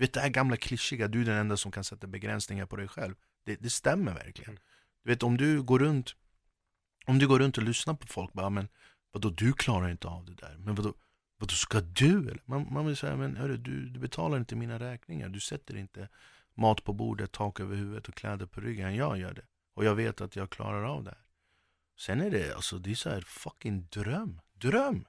[0.00, 2.76] Du vet det här gamla klyschiga, du är den enda som kan sätta begränsningar på
[2.76, 3.14] dig själv.
[3.44, 4.58] Det, det stämmer verkligen.
[5.04, 6.14] Du vet om du går runt
[7.06, 8.68] om du går runt och lyssnar på folk, bara men
[9.12, 10.94] vadå du klarar inte av det där, men vadå,
[11.38, 12.18] vadå ska du?
[12.18, 12.42] Eller?
[12.44, 16.08] Man, man vill säga, men hörru, du, du betalar inte mina räkningar, du sätter inte
[16.54, 19.46] mat på bordet, tak över huvudet och kläder på ryggen, jag gör det.
[19.74, 21.24] Och jag vet att jag klarar av det här.
[21.98, 25.04] Sen är det, alltså det är så här fucking dröm, dröm!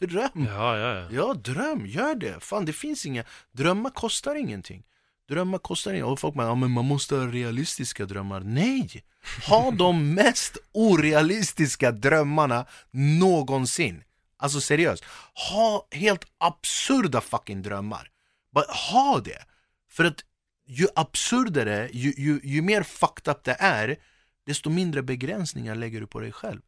[0.00, 0.30] Dröm!
[0.34, 1.06] Ja, ja, ja.
[1.10, 2.40] Ja, dröm, gör det!
[2.40, 4.82] Fan det finns inga, drömmar kostar ingenting.
[5.28, 6.12] Drömmar kostar ingenting.
[6.12, 8.40] Och folk bara, ja, men man måste ha realistiska drömmar.
[8.40, 9.04] Nej!
[9.48, 14.04] Ha de mest orealistiska drömmarna någonsin.
[14.36, 15.04] Alltså seriöst.
[15.50, 18.10] Ha helt absurda fucking drömmar.
[18.52, 19.44] Bara ha det!
[19.90, 20.24] För att
[20.66, 23.96] ju absurdare, ju, ju, ju mer fucked up det är,
[24.46, 26.60] desto mindre begränsningar lägger du på dig själv.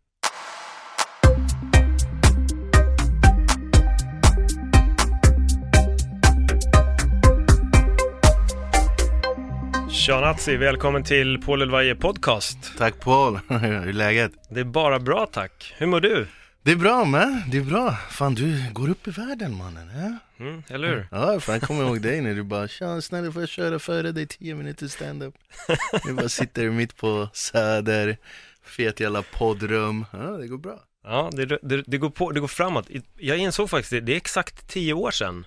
[10.07, 12.59] Tja Nazi, välkommen till Paul Elvaje podcast.
[12.79, 14.33] Tack Paul, hur är läget?
[14.51, 15.75] Det är bara bra tack.
[15.79, 16.27] Hur mår du?
[16.63, 17.93] Det är bra med, det är bra.
[18.11, 19.91] Fan du går upp i världen mannen.
[19.97, 20.45] Ja?
[20.45, 21.09] Mm, eller hur?
[21.11, 24.13] Ja, fan jag kommer ihåg dig när du bara Tja snälla får jag köra före
[24.13, 25.35] dig 10 minuter standup?
[26.05, 28.17] Du bara sitter mitt på Söder,
[28.65, 30.07] fet jävla poddrum.
[30.13, 30.81] Ja, det går bra.
[31.05, 32.89] Ja, det, det, det, går på, det går framåt.
[33.15, 35.47] Jag insåg faktiskt det, det är exakt tio år sedan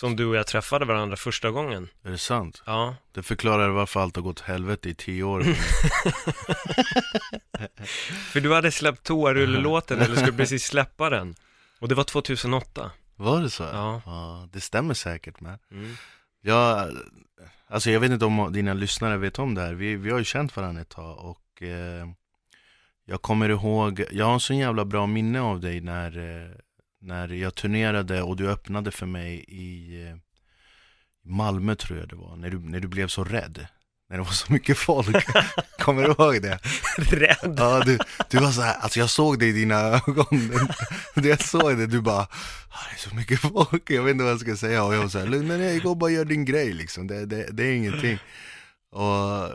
[0.00, 1.88] som du och jag träffade varandra första gången.
[2.02, 2.62] Är det sant?
[2.66, 2.96] Ja.
[3.12, 5.42] Det förklarar varför allt har gått helvete i tio år.
[8.32, 11.34] För du hade släppt toarullelåten, eller skulle precis släppa den.
[11.78, 12.90] Och det var 2008.
[13.16, 13.62] Var det så?
[13.62, 14.02] Ja.
[14.06, 15.58] ja det stämmer säkert med.
[15.70, 15.94] Mm.
[16.40, 16.90] Jag,
[17.66, 19.74] alltså jag vet inte om dina lyssnare vet om det här.
[19.74, 22.08] Vi, vi har ju känt varandra ett tag och eh,
[23.04, 26.50] jag kommer ihåg, jag har en så jävla bra minne av dig när eh,
[27.00, 30.16] när jag turnerade och du öppnade för mig i eh,
[31.24, 33.66] Malmö tror jag det var, när du, när du blev så rädd.
[34.08, 35.26] När det var så mycket folk.
[35.78, 36.58] Kommer du ihåg det?
[36.96, 37.54] Rädd?
[37.58, 37.98] Ja, du,
[38.30, 40.52] du var så här, alltså jag såg det i dina ögon.
[41.14, 42.22] jag såg det, du bara,
[42.68, 44.84] ah, det är så mycket folk, jag vet inte vad jag ska säga.
[44.84, 47.26] Och jag var så här, lugna ner gå och bara gör din grej liksom, det,
[47.26, 48.18] det, det är ingenting.
[48.90, 49.50] Och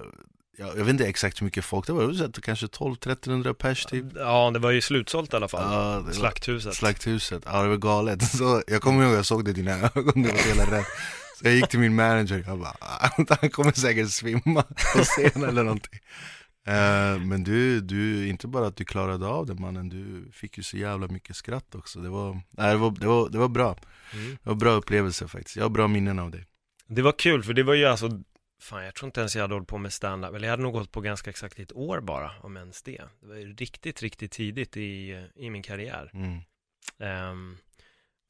[0.58, 3.86] jag, jag vet inte exakt hur mycket folk det var, det var kanske 12-1300 pers
[3.86, 4.06] typ.
[4.16, 5.74] Ja, det var ju slutsålt i alla fall.
[5.74, 8.24] Ja, det Slakthuset var, Slakthuset, ja det var galet.
[8.38, 10.86] Så Jag kommer ihåg, jag såg det i dina ögon, du var hela rädd
[11.40, 13.10] Så jag gick till min manager, jag bara, ah,
[13.42, 16.00] han kommer säkert svimma på scenen eller någonting.
[16.68, 20.64] Uh, Men du, du, inte bara att du klarade av det mannen, du fick ju
[20.64, 22.00] så jävla mycket skratt också.
[22.00, 23.78] Det var, nej, det var, det var, det var bra.
[24.14, 24.38] Mm.
[24.44, 26.46] Det var bra upplevelse faktiskt, jag har bra minnen av dig.
[26.88, 28.22] Det var kul, för det var ju alltså
[28.66, 30.74] Fan, jag tror inte ens jag hade hållit på med stand-up, eller jag hade nog
[30.74, 33.02] hållit på ganska exakt ett år bara, om ens det.
[33.22, 36.12] Det var ju riktigt, riktigt tidigt i, i min karriär.
[36.14, 36.40] Mm.
[37.32, 37.58] Um,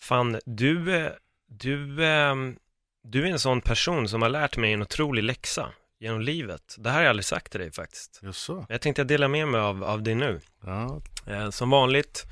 [0.02, 1.10] fan, du,
[1.48, 2.60] du, um,
[3.04, 6.76] du är en sån person som har lärt mig en otrolig läxa genom livet.
[6.78, 8.20] Det här har jag aldrig sagt till dig faktiskt.
[8.24, 8.66] Jaså?
[8.70, 10.40] Jag tänkte jag dela med mig av, av det nu.
[10.64, 11.02] Ja.
[11.30, 12.26] Uh, som vanligt,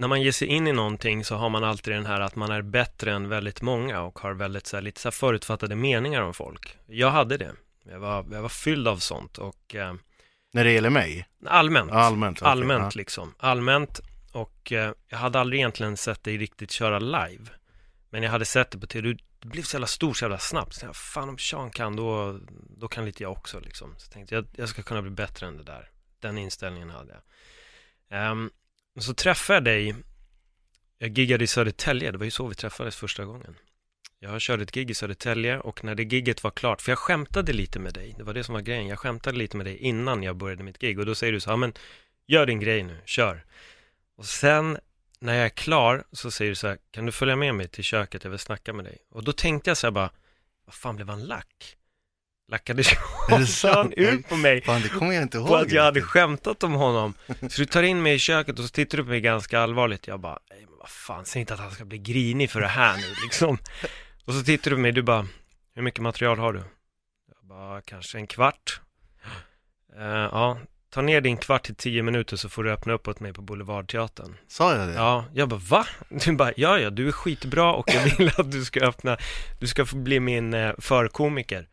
[0.00, 2.50] när man ger sig in i någonting så har man alltid den här att man
[2.50, 6.22] är bättre än väldigt många och har väldigt så här, lite så här förutfattade meningar
[6.22, 6.78] om folk.
[6.86, 7.52] Jag hade det.
[7.84, 9.94] Jag var, jag var fylld av sånt och eh,
[10.52, 11.28] När det gäller mig?
[11.46, 11.92] Allmänt.
[11.92, 13.34] Allmänt, okay, allmänt liksom.
[13.38, 14.00] Allmänt
[14.32, 17.44] och eh, jag hade aldrig egentligen sett dig riktigt köra live.
[18.10, 19.16] Men jag hade sett det på tv.
[19.38, 20.74] Du blev så jävla stor så jävla snabbt.
[20.74, 22.38] Så jag, fan om Sean kan då,
[22.76, 23.94] då kan lite jag också liksom.
[23.98, 25.90] Så jag tänkte jag, jag ska kunna bli bättre än det där.
[26.20, 28.30] Den inställningen hade jag.
[28.30, 28.50] Um,
[28.98, 29.96] så träffade jag dig, eh,
[30.98, 33.56] jag giggade i Södertälje, det var ju så vi träffades första gången.
[34.18, 37.52] Jag körde ett gig i Södertälje och när det gigget var klart, för jag skämtade
[37.52, 40.22] lite med dig, det var det som var grejen, jag skämtade lite med dig innan
[40.22, 41.72] jag började mitt gig och då säger du så, ja men
[42.26, 43.44] gör din grej nu, kör.
[44.16, 44.78] Och sen
[45.20, 47.84] när jag är klar så säger du så här, kan du följa med mig till
[47.84, 48.98] köket, jag vill snacka med dig.
[49.10, 50.10] Och då tänkte jag så här bara,
[50.64, 51.76] vad fan blev han lack?
[52.50, 52.84] Lackade
[53.46, 56.62] Sean ut på mig Fan, det kommer jag inte ihåg På att jag hade skämtat
[56.62, 59.20] om honom Så du tar in mig i köket och så tittar du på mig
[59.20, 62.50] ganska allvarligt Jag bara, nej men vad fan, säg inte att han ska bli grinig
[62.50, 63.58] för det här nu liksom
[64.24, 65.26] Och så tittar du på mig, du bara,
[65.74, 66.58] hur mycket material har du?
[67.28, 68.80] Jag bara, kanske en kvart
[69.98, 70.58] uh, Ja,
[70.90, 73.42] ta ner din kvart till tio minuter så får du öppna upp åt mig på
[73.42, 74.36] Boulevardteatern.
[74.48, 74.94] Sa jag det?
[74.94, 75.86] Ja, jag bara va?
[76.08, 79.16] Du bara, ja ja, du är skitbra och jag vill att du ska öppna,
[79.60, 81.66] du ska få bli min eh, förkomiker.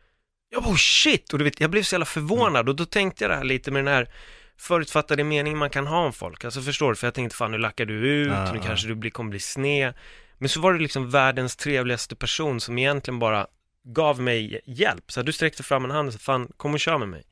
[0.50, 1.32] Jag bara, oh shit!
[1.32, 3.70] Och du vet, jag blev så jävla förvånad och då tänkte jag det här lite
[3.70, 4.08] med den här
[4.56, 6.44] förutfattade meningen man kan ha om folk.
[6.44, 6.96] Alltså förstår du?
[6.96, 9.40] För jag tänkte fan nu lackar du ut, Ja, nu kanske du blir, kommer bli
[9.40, 9.94] sned.
[10.38, 13.46] Men så var det liksom världens trevligaste person som egentligen bara
[13.84, 15.12] gav mig hjälp.
[15.12, 17.24] Så här, du sträckte fram en hand och sa, fan kom och kör med mig.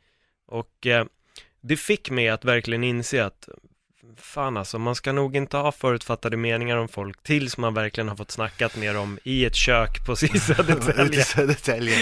[0.46, 1.06] Och eh,
[1.60, 3.48] det fick mig att verkligen inse att
[4.16, 8.16] fan alltså, man ska nog inte ha förutfattade meningar om folk tills man verkligen har
[8.16, 10.16] fått snackat med dem i ett kök på.
[11.24, 11.96] Södertälje.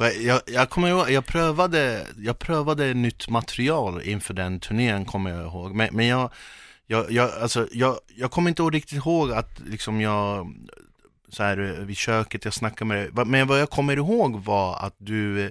[0.00, 5.30] Men jag, jag kommer ihåg, jag prövade, jag prövade nytt material inför den turnén kommer
[5.30, 5.74] jag ihåg.
[5.74, 6.32] Men, men jag,
[6.86, 10.54] jag, jag, alltså, jag, jag kommer inte riktigt ihåg att liksom jag,
[11.28, 13.24] så här vid köket, jag snackade med dig.
[13.24, 15.44] Men vad jag kommer ihåg var att du,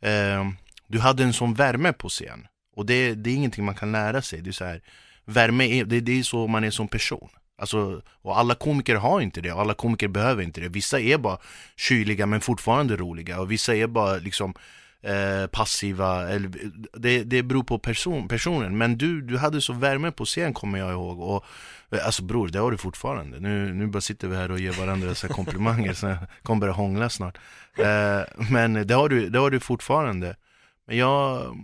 [0.00, 0.44] eh,
[0.86, 2.46] du hade en sån värme på scen.
[2.76, 4.40] Och det, det är ingenting man kan lära sig.
[4.40, 4.80] Det är så här,
[5.26, 7.28] värme, är, det, det är så man är som person.
[7.58, 10.68] Alltså, och alla komiker har inte det, och alla komiker behöver inte det.
[10.68, 11.38] Vissa är bara
[11.76, 14.54] kyliga men fortfarande roliga, och vissa är bara liksom
[15.02, 16.28] eh, passiva.
[16.28, 16.50] Eller,
[16.92, 18.78] det, det beror på person, personen.
[18.78, 21.20] Men du, du hade så värme på scen kommer jag ihåg.
[21.20, 21.44] Och,
[21.90, 23.40] eh, alltså bror, det har du fortfarande.
[23.40, 26.60] Nu, nu bara sitter vi här och ger varandra så här komplimanger, så jag kommer
[26.60, 27.38] börja hångla snart.
[27.78, 28.20] Eh,
[28.50, 30.36] men det har, du, det har du fortfarande.
[30.86, 31.56] Men jag,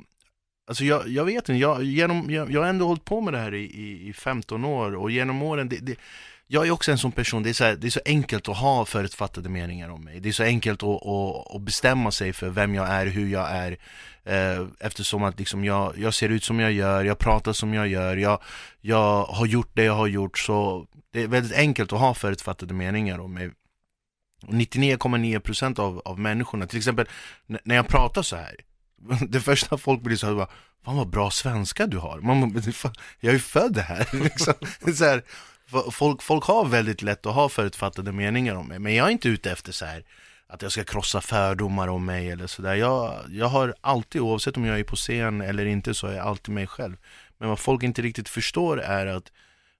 [0.73, 3.39] Alltså jag, jag vet inte, jag, genom, jag, jag har ändå hållit på med det
[3.39, 5.97] här i, i, i 15 år och genom åren, det, det,
[6.47, 8.57] jag är också en sån person, det är, så här, det är så enkelt att
[8.57, 10.21] ha förutfattade meningar om mig.
[10.21, 13.51] Det är så enkelt att, att, att bestämma sig för vem jag är, hur jag
[13.51, 13.77] är.
[14.25, 17.89] Eh, eftersom att liksom jag, jag ser ut som jag gör, jag pratar som jag
[17.89, 18.43] gör, jag,
[18.81, 20.39] jag har gjort det jag har gjort.
[20.39, 23.51] Så det är väldigt enkelt att ha förutfattade meningar om mig.
[24.47, 27.07] 99,9% av, av människorna, till exempel
[27.47, 28.57] när jag pratar så här
[29.29, 30.49] det första folk blir så här, bara,
[30.85, 32.21] fan vad bra svenska du har.
[32.21, 34.09] Man, fan, jag är ju född här.
[34.23, 34.55] Liksom.
[34.97, 35.23] så här
[35.91, 39.29] folk, folk har väldigt lätt att ha förutfattade meningar om mig, men jag är inte
[39.29, 40.05] ute efter så här
[40.47, 42.75] att jag ska krossa fördomar om mig eller sådär.
[42.75, 46.27] Jag, jag har alltid, oavsett om jag är på scen eller inte, så är jag
[46.27, 46.97] alltid mig själv.
[47.39, 49.33] Men vad folk inte riktigt förstår är att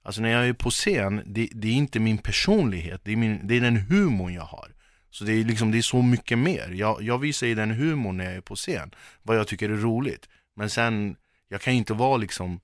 [0.05, 3.47] Alltså när jag är på scen, det, det är inte min personlighet, det är, min,
[3.47, 4.69] det är den humorn jag har.
[5.13, 6.69] Så det är liksom, det är så mycket mer.
[6.75, 9.77] Jag, jag visar ju den humorn när jag är på scen, vad jag tycker är
[9.77, 10.29] roligt.
[10.57, 11.17] Men sen,
[11.49, 12.61] jag kan ju inte vara liksom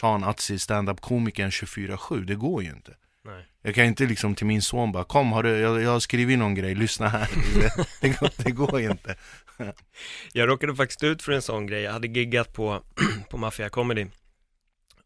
[0.00, 2.96] Sean Atzi, stand-up komikern 24-7, det går ju inte.
[3.24, 3.46] Nej.
[3.62, 6.38] Jag kan inte liksom till min son bara, kom har du, jag, jag har skrivit
[6.38, 7.28] någon grej, lyssna här.
[7.54, 9.16] Det, det, går, det går ju inte.
[10.32, 12.82] Jag råkade faktiskt ut för en sån grej, jag hade giggat på,
[13.30, 14.06] på Mafia Comedy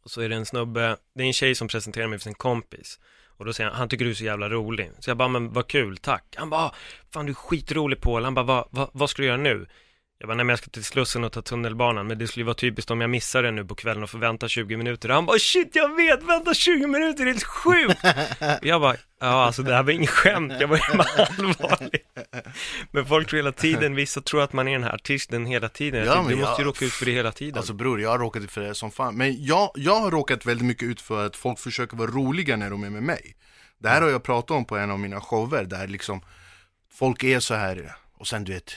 [0.04, 2.34] Och så är det en snubbe, det är en tjej som presenterar mig för sin
[2.34, 2.98] kompis
[3.42, 4.90] och då säger han, han tycker du är så jävla rolig.
[4.98, 6.34] Så jag bara, men vad kul, tack.
[6.36, 6.74] Han bara, ah,
[7.10, 8.24] fan du är skitrolig Paul.
[8.24, 9.66] Han bara, vad, vad, vad ska du göra nu?
[10.22, 12.06] Jag bara, nej men jag ska till Slussen och ta tunnelbanan.
[12.06, 14.18] Men det skulle ju vara typiskt om jag missar det nu på kvällen och får
[14.18, 15.08] vänta 20 minuter.
[15.08, 18.00] Han bara, shit jag vet, vänta 20 minuter, det är helt sjukt!
[18.62, 22.00] jag bara, ja alltså det här var inget skämt, jag var allvarlig.
[22.90, 26.06] Men folk tror hela tiden, vissa tror att man är den här artisten hela tiden.
[26.06, 27.56] Jag Ja, tycker, Du måste ju jag- råka ut för det hela tiden.
[27.58, 29.14] Alltså bror, jag har råkat ut för det som fan.
[29.16, 32.70] Men jag, jag har råkat väldigt mycket ut för att folk försöker vara roliga när
[32.70, 33.36] de är med mig.
[33.78, 36.20] Det här har jag pratat om på en av mina shower, där liksom
[36.92, 38.72] folk är så här och sen du vet,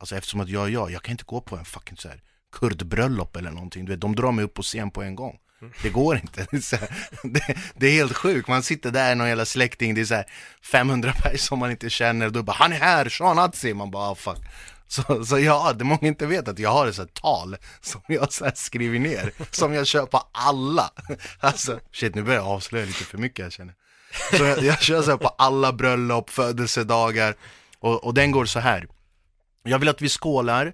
[0.00, 2.22] alltså eftersom att jag är jag, jag kan inte gå på en fucking så här
[2.52, 5.38] kurdbröllop eller någonting, du vet, de drar mig upp på scen på en gång.
[5.82, 6.46] Det går inte.
[6.50, 6.88] Det är,
[7.22, 10.26] det, det är helt sjukt, man sitter där, någon jävla släkting, det är så här
[10.62, 13.90] 500 personer som man inte känner, och då bara 'Han är här, Sean Atzi' man
[13.90, 14.44] bara ah, 'fuck'
[14.90, 18.32] Så, så ja, det många inte vet att jag har ett sånt tal som jag
[18.32, 20.90] så skriver ner, som jag kör på alla.
[21.40, 23.74] Alltså, shit nu börjar jag avslöja lite för mycket jag känner.
[24.36, 27.34] Så jag, jag kör så på alla bröllop, födelsedagar,
[27.78, 28.86] och, och den går så här.
[29.62, 30.72] Jag vill att vi skålar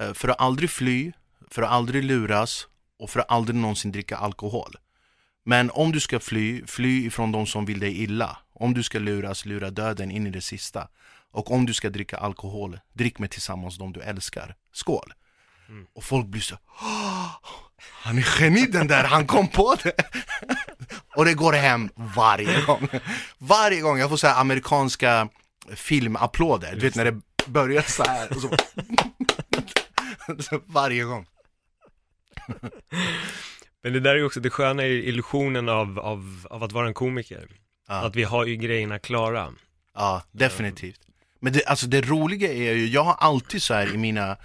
[0.00, 1.12] eh, för att aldrig fly,
[1.50, 2.66] för att aldrig luras
[2.98, 4.76] och för att aldrig någonsin dricka alkohol.
[5.44, 8.36] Men om du ska fly, fly ifrån de som vill dig illa.
[8.54, 10.88] Om du ska luras, lura döden in i det sista.
[11.30, 14.54] Och om du ska dricka alkohol, drick med tillsammans de du älskar.
[14.72, 15.12] Skål!
[15.94, 17.26] Och folk blir så "Åh,
[18.02, 19.92] Han är geni den där, han kom på det!
[21.16, 22.88] och det går hem varje gång.
[23.38, 25.28] Varje gång, jag får så amerikanska
[25.74, 28.50] filmapplåder, du vet när det börjar så här och så...
[30.42, 31.26] så varje gång.
[33.82, 36.86] Men det där är ju också det sköna i illusionen av, av, av att vara
[36.86, 37.48] en komiker
[37.88, 37.94] Ja.
[37.94, 39.52] Att vi har ju grejerna klara
[39.94, 41.00] Ja, definitivt.
[41.40, 44.36] Men det, alltså det roliga är ju, jag har alltid så här i mina,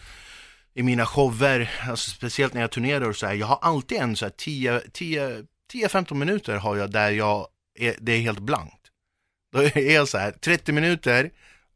[0.74, 4.16] i mina shower, alltså speciellt när jag turnerar och så här, jag har alltid en
[4.16, 7.48] så här 10, 10, 10-15 minuter har jag där jag
[7.80, 8.88] är, det är helt blankt.
[9.52, 11.32] Då är jag så här 30 minuter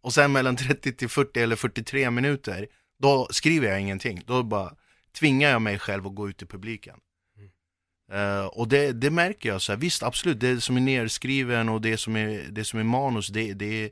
[0.08, 2.68] och sen mellan 30 till 40 eller 43 minuter,
[3.00, 4.22] då skriver jag ingenting.
[4.26, 4.76] Då bara
[5.20, 7.00] tvingar jag mig själv att gå ut i publiken.
[8.14, 11.82] Uh, och det, det märker jag, så här, visst absolut, det som är nerskriven och
[11.82, 13.92] det som är, det som är manus, det, det,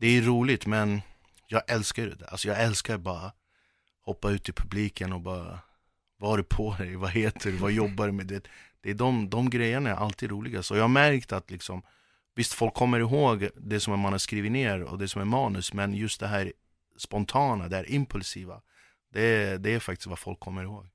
[0.00, 1.00] det är roligt men
[1.46, 2.26] jag älskar det.
[2.26, 3.32] Alltså jag älskar bara
[4.00, 5.58] hoppa ut i publiken och bara
[6.18, 6.96] Vad har du på dig?
[6.96, 7.56] Vad heter du?
[7.56, 8.26] Vad jobbar du med?
[8.26, 8.48] Det,
[8.80, 10.70] det är de, de grejerna är alltid roligast.
[10.70, 11.82] Och jag har märkt att liksom
[12.36, 15.72] Visst, folk kommer ihåg det som man har skrivit ner och det som är manus
[15.72, 16.52] Men just det här
[16.98, 18.62] spontana, det här impulsiva
[19.12, 20.86] Det, det är faktiskt vad folk kommer ihåg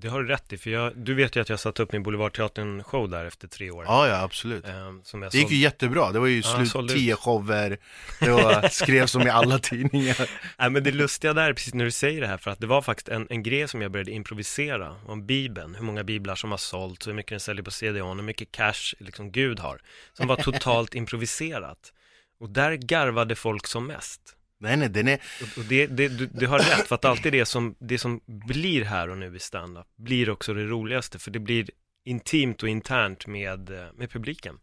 [0.00, 2.02] det har du rätt i, för jag, du vet ju att jag satte upp min
[2.02, 3.84] Boulevardteatern-show där efter tre år.
[3.84, 4.68] Ja, ja, absolut.
[4.68, 7.78] Eh, som jag det gick ju jättebra, det var ju Ja, slut tio shower,
[8.20, 10.30] det var, skrevs om i alla tidningar.
[10.58, 12.82] Nej, men det lustiga där, precis när du säger det här, för att det var
[12.82, 16.58] faktiskt en, en grej som jag började improvisera om Bibeln, hur många biblar som har
[16.58, 19.80] sålts, hur mycket den säljer på CDON, hur mycket cash liksom Gud har,
[20.12, 21.92] som var totalt improviserat.
[22.40, 24.20] Och där garvade folk som mest.
[24.64, 25.20] Nej, nej, den är...
[25.56, 28.84] Och det, det, du, du har rätt, för att alltid det som, det som blir
[28.84, 31.70] här och nu i standup blir också det roligaste, för det blir
[32.04, 34.58] intimt och internt med, eh, med publiken.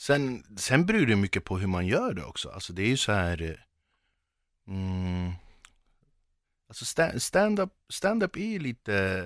[0.00, 2.48] Sen, sen beror det mycket på hur man gör det också.
[2.50, 3.42] Alltså det är ju så här...
[3.42, 3.54] eh,
[4.68, 5.32] Mm,
[6.68, 9.24] alltså sta- stand-up stand-up är ju lite...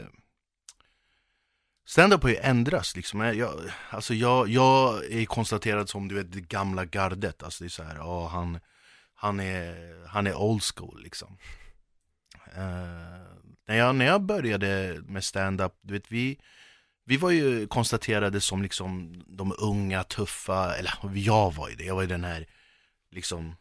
[1.86, 3.20] Stand-up har ju ändrats liksom.
[3.20, 7.42] Jag- Jag, alltså jag, jag är konstaterad som du vet det gamla gardet.
[7.42, 8.58] Alltså det är så här, ja han,
[9.20, 11.38] han, är, han är old school liksom.
[12.48, 16.38] Uh, när, jag, när jag började med stand-up, du vet vi
[17.04, 21.94] vi var ju konstaterade som liksom de unga, tuffa, eller jag var ju det, jag
[21.94, 22.46] var ju den här
[23.10, 23.56] liksom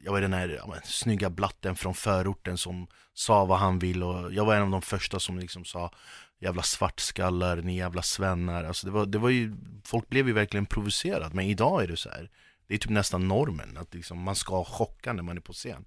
[0.00, 4.02] Jag var den här ja, men, snygga blatten från förorten som sa vad han vill
[4.02, 5.90] och jag var en av de första som liksom sa
[6.38, 10.66] Jävla svartskallar, ni jävla svennar, alltså det var, det var ju Folk blev ju verkligen
[10.66, 12.30] provocerade, men idag är det så här.
[12.66, 15.84] Det är typ nästan normen, att liksom man ska chocka när man är på scen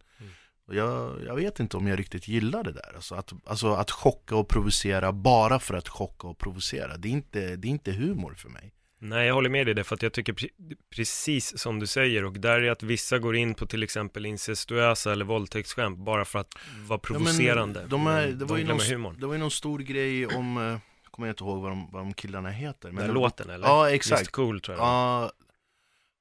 [0.68, 3.92] och jag, jag vet inte om jag riktigt gillar det där alltså att, alltså att
[3.92, 7.92] chocka och provocera bara för att chocka och provocera Det är inte, det är inte
[7.92, 11.60] humor för mig Nej, jag håller med dig där, för att jag tycker pre- precis
[11.60, 15.26] som du säger, och där är att vissa går in på till exempel incestuösa eller
[15.26, 16.54] våldtäktsskämt bara för att
[16.88, 17.80] vara provocerande.
[17.80, 19.80] Ja, men de, är, Men det, var ju glömmer någon, det var ju någon stor
[19.80, 20.78] grej om, eh,
[21.12, 23.68] kommer jag inte ihåg vad de, vad de killarna heter Den det- låten eller?
[23.68, 24.86] Ja Mr exakt, Cool tror jag.
[24.86, 25.32] ja,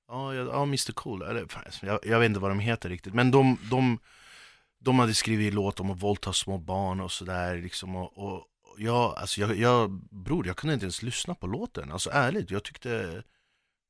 [0.09, 3.15] ja, ja, ja Mr Cool, eller fan, jag, jag vet inte vad de heter riktigt
[3.15, 3.99] Men de, de,
[4.79, 8.47] de hade skrivit låt om att våldta små barn och sådär liksom och, och
[8.79, 12.65] jag, alltså jag, jag, bror jag kunde inte ens lyssna på låten, alltså ärligt, jag
[12.65, 13.23] tyckte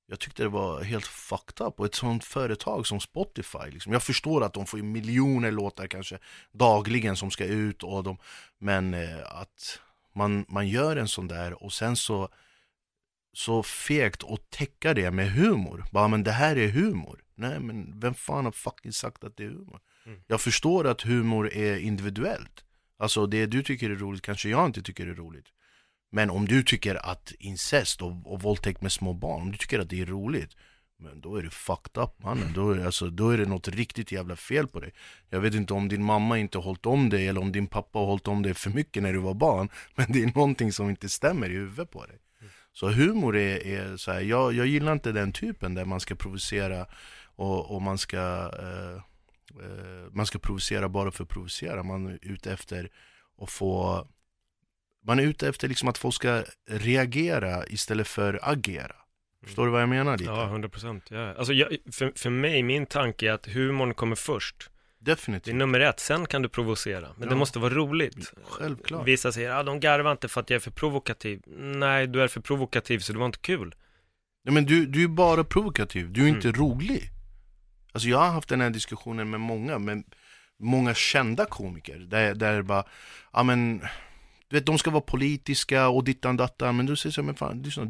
[0.08, 3.92] jag tyckte det var helt fucked up och ett sånt företag som Spotify liksom.
[3.92, 6.18] Jag förstår att de får miljoner låtar kanske
[6.52, 8.18] dagligen som ska ut och de,
[8.58, 9.80] Men eh, att
[10.14, 12.28] man, man gör en sån där och sen så
[13.36, 15.84] så fegt och täcka det med humor.
[15.92, 17.22] Bara men det här är humor.
[17.34, 19.80] Nej men vem fan har fucking sagt att det är humor?
[20.06, 20.20] Mm.
[20.26, 22.64] Jag förstår att humor är individuellt.
[22.98, 25.46] Alltså det du tycker är roligt kanske jag inte tycker är roligt.
[26.10, 29.78] Men om du tycker att incest och, och våldtäkt med små barn, om du tycker
[29.78, 30.56] att det är roligt
[30.98, 34.12] Men då är du fucked up mannen, då är, alltså, då är det något riktigt
[34.12, 34.92] jävla fel på dig.
[35.30, 38.06] Jag vet inte om din mamma inte hållit om dig eller om din pappa har
[38.06, 41.08] hållit om dig för mycket när du var barn Men det är någonting som inte
[41.08, 42.18] stämmer i huvudet på dig
[42.76, 46.14] Så humor är, är så här, jag, jag gillar inte den typen där man ska
[46.14, 46.86] provocera
[47.36, 48.96] och, och man ska eh,
[49.64, 52.90] eh, Man ska provocera bara för att provocera, man är ute efter
[53.42, 54.06] att få
[55.06, 58.96] man är ute efter liksom att folk ska reagera istället för agera.
[59.44, 60.18] Förstår du vad jag menar?
[60.18, 60.30] Lite?
[60.30, 61.10] Ja, 100 procent.
[61.10, 61.34] Ja.
[61.34, 64.70] Alltså, jag, för, för mig, min tanke är att humorn kommer först.
[65.06, 65.54] Det är Definitivt.
[65.54, 67.08] nummer ett, sen kan du provocera.
[67.16, 67.38] Men det Ja.
[67.38, 68.32] måste vara roligt.
[68.44, 69.06] Självklart.
[69.06, 71.42] Vissa säger, ja, de garvar inte för att jag är för provokativ.
[71.56, 73.74] Nej, du är för provokativ så det var inte kul.
[74.44, 76.60] Nej, men du, du är bara provokativ, du är inte Mm.
[76.60, 77.10] rolig.
[77.92, 80.04] Alltså jag har haft den här diskussionen med många, med
[80.58, 81.98] många kända komiker.
[81.98, 82.84] Där, där bara,
[83.32, 83.78] ja men,
[84.48, 86.76] du vet de ska vara politiska och dittan dattan.
[86.76, 87.84] Men du säger så men fan, lyssna,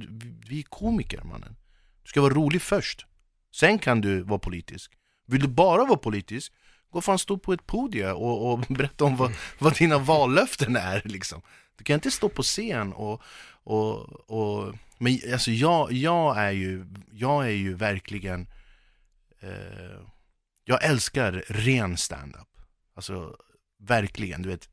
[0.49, 1.57] vi är komiker mannen.
[2.03, 3.07] Du ska vara rolig först.
[3.55, 4.93] Sen kan du vara politisk.
[5.27, 6.53] Vill du bara vara politisk,
[6.91, 11.03] gå fan stå på ett podium och, och berätta om vad, vad dina vallöften är
[11.05, 11.43] liksom.
[11.77, 13.23] Du kan inte stå på scen och,
[13.65, 18.47] och, och men alltså jag, jag är ju, jag är ju verkligen
[19.41, 20.01] eh,
[20.65, 22.49] Jag älskar ren standup.
[22.95, 23.37] Alltså
[23.79, 24.69] verkligen, du vet.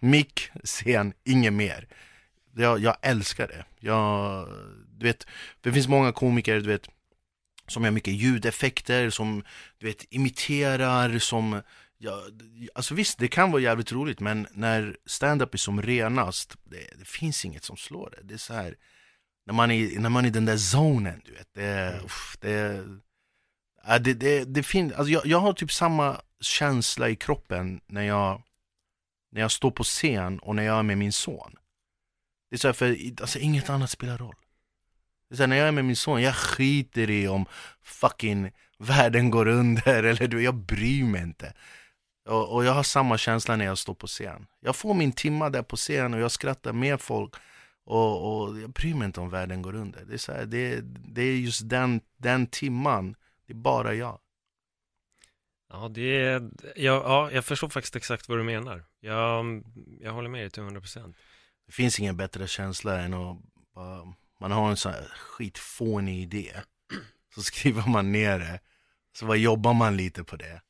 [0.00, 1.88] Mick, scen, inget mer.
[2.56, 3.64] Jag, jag älskar det.
[3.78, 4.48] Jag,
[4.88, 5.26] Du vet,
[5.60, 6.88] det finns många komiker, du vet
[7.66, 9.44] som gör mycket ljudeffekter, som
[9.78, 11.62] du vet imiterar, som
[11.98, 12.22] Ja,
[12.74, 17.08] alltså visst, det kan vara jävligt roligt men när stand-up är som renast, det, det
[17.08, 18.22] finns inget som slår det.
[18.22, 18.76] Det är så här
[19.46, 21.54] när man är, när man är i den där zonen, du vet.
[21.54, 22.84] Det, uff, det,
[23.86, 28.02] ja, det, det, det finns, alltså jag, jag har typ samma känsla i kroppen när
[28.02, 28.42] jag
[29.32, 31.56] när jag står på scen och när jag är med min son.
[32.50, 34.36] Det är så här, för alltså, inget annat spelar roll.
[35.34, 37.46] Det är så här, när jag är med min son, jag skiter i om
[37.82, 41.52] fucking världen går under eller du, jag bryr mig inte.
[42.28, 44.46] Och, och, jag har samma känsla när jag står på scen.
[44.60, 47.34] Jag får min timma där på scen och jag skrattar med folk
[47.84, 50.04] och, och jag bryr mig inte om världen går under.
[50.04, 54.18] Det är, så här, det, det är just den, den timman, det är bara jag.
[55.70, 58.84] Ja, det är, ja, ja, jag förstår faktiskt exakt vad du menar.
[59.00, 59.62] Jag,
[60.00, 61.14] jag håller med dig till 100%.
[61.66, 63.38] Det finns ingen bättre känsla än att
[63.74, 64.14] bara,
[64.44, 66.52] man har en sån här skitfånig idé.
[67.34, 68.60] Så skriver man ner det.
[69.16, 70.60] Så bara jobbar man lite på det.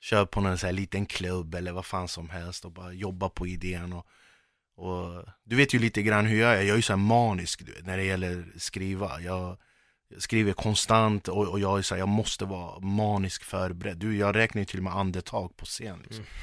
[0.00, 3.28] Kör på någon sån här liten klubb eller vad fan som helst och bara jobbar
[3.28, 3.92] på idén.
[3.92, 4.06] Och,
[4.76, 6.62] och du vet ju lite grann hur jag är.
[6.62, 9.20] Jag är ju så här manisk du vet, när det gäller skriva.
[9.20, 9.56] Jag,
[10.18, 13.96] skriver konstant och, och jag är så här, jag måste vara manisk förberedd.
[13.96, 15.98] Du, jag räknar ju till och med andetag på scen.
[16.02, 16.24] Liksom.
[16.24, 16.34] Mm.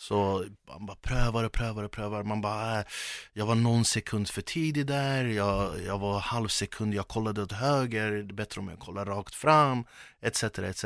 [0.00, 2.22] Så man bara prövar och prövar och prövar.
[2.22, 2.84] Man bara, äh,
[3.32, 7.52] jag var någon sekund för tidig där, jag, jag var halv sekund, jag kollade åt
[7.52, 9.84] höger, det är bättre om jag kollar rakt fram,
[10.22, 10.42] etc.
[10.42, 10.84] etc.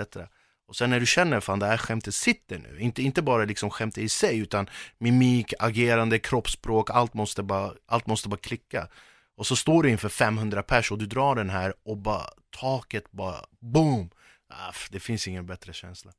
[0.68, 3.70] Och sen när du känner fan det här skämtet sitter nu, inte, inte bara liksom
[3.70, 8.88] skämtet i sig utan mimik, agerande, kroppsspråk, allt måste bara, allt måste bara klicka.
[9.36, 12.26] Och så står du inför 500 pers och du drar den här och bara
[12.60, 14.10] taket bara boom!
[14.48, 16.12] Ah, det finns ingen bättre känsla.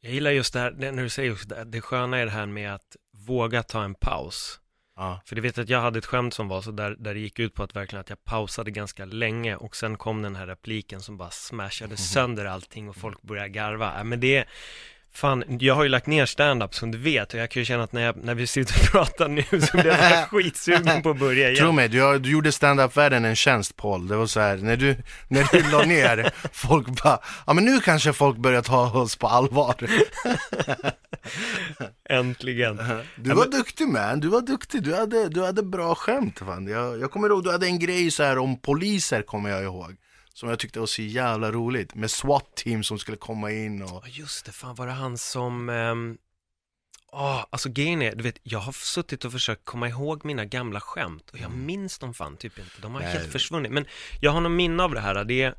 [0.00, 2.46] Jag gillar just det här, när du säger just det, det sköna är det här
[2.46, 4.60] med att våga ta en paus.
[4.96, 5.20] Ja.
[5.24, 7.38] För du vet att jag hade ett skämt som var så där, där det gick
[7.38, 11.00] ut på att verkligen att jag pausade ganska länge och sen kom den här repliken
[11.00, 13.94] som bara smashade sönder allting och folk började garva.
[13.96, 14.44] Ja, men det,
[15.18, 17.82] Fan, jag har ju lagt ner stand-up som du vet och jag kan ju känna
[17.82, 21.18] att när, jag, när vi sitter och pratar nu så blir jag skitsugen på att
[21.18, 21.64] börja igen.
[21.64, 24.08] Tro mig, du, du gjorde stand-up-världen en tjänst Paul.
[24.08, 24.96] Det var så här, när du,
[25.28, 29.26] när du la ner, folk bara, ja men nu kanske folk börjar ta oss på
[29.28, 29.76] allvar.
[32.08, 32.80] Äntligen.
[33.16, 36.66] Du var duktig man, du var duktig, du hade, du hade bra skämt fan.
[36.66, 39.96] Jag, jag kommer ihåg, du hade en grej så här om poliser kommer jag ihåg.
[40.38, 44.08] Som jag tyckte var så jävla roligt, med SWAT-team som skulle komma in och...
[44.08, 45.68] Just det, fan var det han som...
[45.68, 46.18] Um...
[47.12, 50.80] Oh, alltså grejen är, du vet, jag har suttit och försökt komma ihåg mina gamla
[50.80, 51.66] skämt och jag mm.
[51.66, 53.12] minns dem fan typ inte, de har Nej.
[53.12, 53.72] helt försvunnit.
[53.72, 53.86] Men
[54.20, 55.54] jag har någon minne av det här, det är,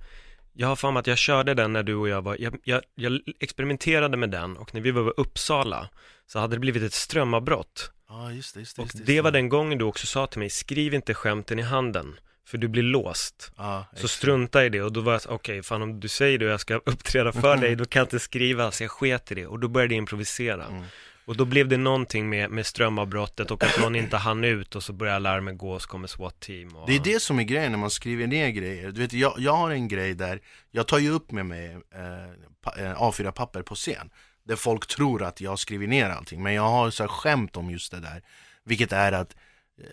[0.54, 2.82] jag har för mig att jag körde den när du och jag var, jag, jag,
[2.96, 5.90] jag experimenterade med den och när vi var i Uppsala
[6.28, 7.92] så hade det blivit ett strömavbrott.
[8.08, 8.82] Ja, just det, just det.
[8.82, 11.60] Just det, och det var den gången du också sa till mig, skriv inte skämten
[11.60, 12.20] i handen.
[12.50, 13.52] För du blir låst.
[13.58, 16.38] Ja, så strunta i det och då var jag okej, okay, fan om du säger
[16.38, 19.32] det och jag ska uppträda för dig, då kan jag inte skriva, så jag sket
[19.32, 19.48] i det.
[19.48, 20.66] Och då började jag improvisera.
[20.66, 20.84] Mm.
[21.26, 24.84] Och då blev det någonting med, med strömavbrottet och att någon inte hann ut och
[24.84, 26.76] så började larmet gå och så kommer SWAT-team.
[26.76, 26.88] Och...
[26.88, 28.92] Det är det som är grejen när man skriver ner grejer.
[28.92, 30.40] Du vet, jag, jag har en grej där,
[30.72, 34.10] jag tar ju upp med mig eh, A4-papper på scen.
[34.44, 36.44] Där folk tror att jag skriver ner allting.
[36.44, 38.22] Men jag har så här skämt om just det där.
[38.64, 39.36] Vilket är att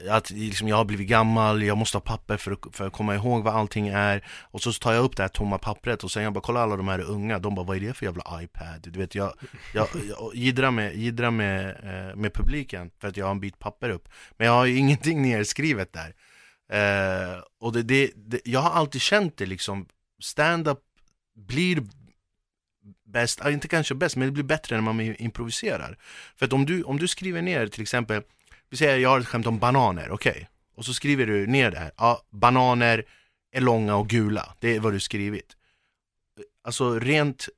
[0.09, 3.14] att liksom, jag har blivit gammal, jag måste ha papper för att, för att komma
[3.14, 4.25] ihåg vad allting är.
[4.42, 6.77] Och så tar jag upp det här tomma pappret och sen jag bara kolla alla
[6.77, 7.38] de här unga.
[7.38, 8.81] De bara vad är det för jävla iPad?
[8.81, 9.33] Du vet jag,
[9.75, 13.59] jag, jag jiddrar, med, jiddrar med, eh, med publiken för att jag har en bit
[13.59, 14.09] papper upp.
[14.37, 16.14] Men jag har ju ingenting nerskrivet där.
[16.72, 19.87] Eh, Och det, det, det, jag har alltid känt det liksom
[20.22, 20.79] Stand-up
[21.35, 21.83] blir
[23.07, 25.99] bäst, inte kanske bäst, men det blir bättre när man improviserar.
[26.37, 28.22] För att om du, om du skriver ner till exempel
[28.70, 30.31] vi säger jag har ett skämt om bananer, okej?
[30.31, 30.46] Okay.
[30.76, 31.90] Och så skriver du ner det här.
[31.96, 33.05] Ja, bananer
[33.52, 34.55] är långa och gula.
[34.61, 35.57] Det är vad du skrivit.
[36.64, 37.48] Alltså rent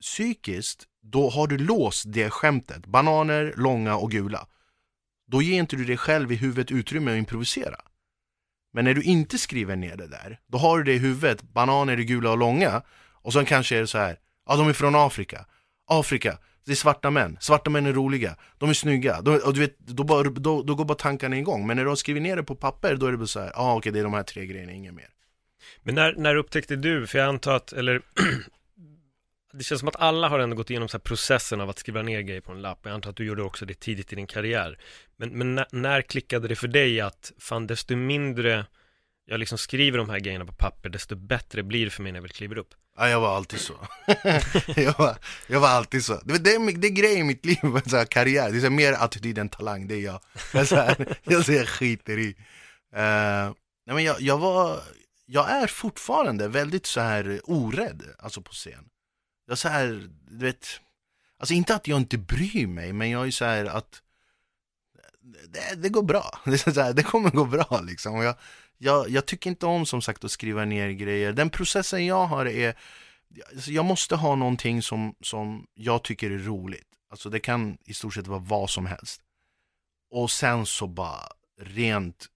[0.00, 2.86] psykiskt, då har du låst det skämtet.
[2.86, 4.46] Bananer, långa och gula.
[5.26, 7.80] Då ger inte du dig själv i huvudet utrymme att improvisera.
[8.72, 11.92] Men när du inte skriver ner det där, då har du det i huvudet, bananer
[11.92, 12.82] är gula och långa.
[13.22, 15.46] Och sen kanske är det så här, ja de är från Afrika.
[15.86, 16.38] Afrika,
[16.70, 19.78] det är svarta män, svarta män är roliga, de är snygga, de, och du vet,
[19.78, 21.66] då, bara, då, då går bara tankarna igång.
[21.66, 23.46] Men när du har skrivit ner det på papper, då är det bara så här,
[23.54, 25.08] ja ah, okej okay, det är de här tre grejerna, inget mer.
[25.82, 28.02] Men när, när upptäckte du, för jag antar att, eller
[29.52, 32.20] Det känns som att alla har ändå gått igenom så processen av att skriva ner
[32.20, 32.78] grejer på en lapp.
[32.82, 34.78] Jag antar att du gjorde också det tidigt i din karriär.
[35.16, 38.66] Men, men när, när klickade det för dig att, fan desto mindre
[39.24, 42.16] jag liksom skriver de här grejerna på papper, desto bättre blir det för mig när
[42.16, 42.74] jag väl kliver upp?
[43.00, 43.74] Ja, jag var alltid så.
[44.76, 46.20] jag, var, jag var alltid så.
[46.24, 48.50] Det, det, det är grejen i mitt liv, så här, karriär.
[48.50, 50.20] Det är så här, mer attityd än talang, det är jag.
[50.52, 52.28] Jag, så här, jag, så skiter i.
[52.28, 53.52] Uh,
[53.86, 54.80] nej, men jag, jag, var,
[55.26, 58.84] jag är fortfarande väldigt så här orädd, alltså på scen.
[59.46, 60.66] Jag så här, du vet,
[61.38, 64.02] alltså inte att jag inte bryr mig, men jag är så här att
[65.48, 66.40] det, det går bra.
[66.44, 68.14] Det, är så här, det kommer gå bra liksom.
[68.14, 68.34] Och jag,
[68.82, 71.32] jag, jag, tycker inte om som sagt att skriva ner grejer.
[71.32, 72.74] Den processen jag har är,
[73.52, 76.88] alltså jag måste ha någonting som, som jag tycker är roligt.
[77.10, 79.20] Alltså det kan i stort sett vara vad som helst.
[80.10, 81.22] Och sen så bara
[81.60, 82.26] rent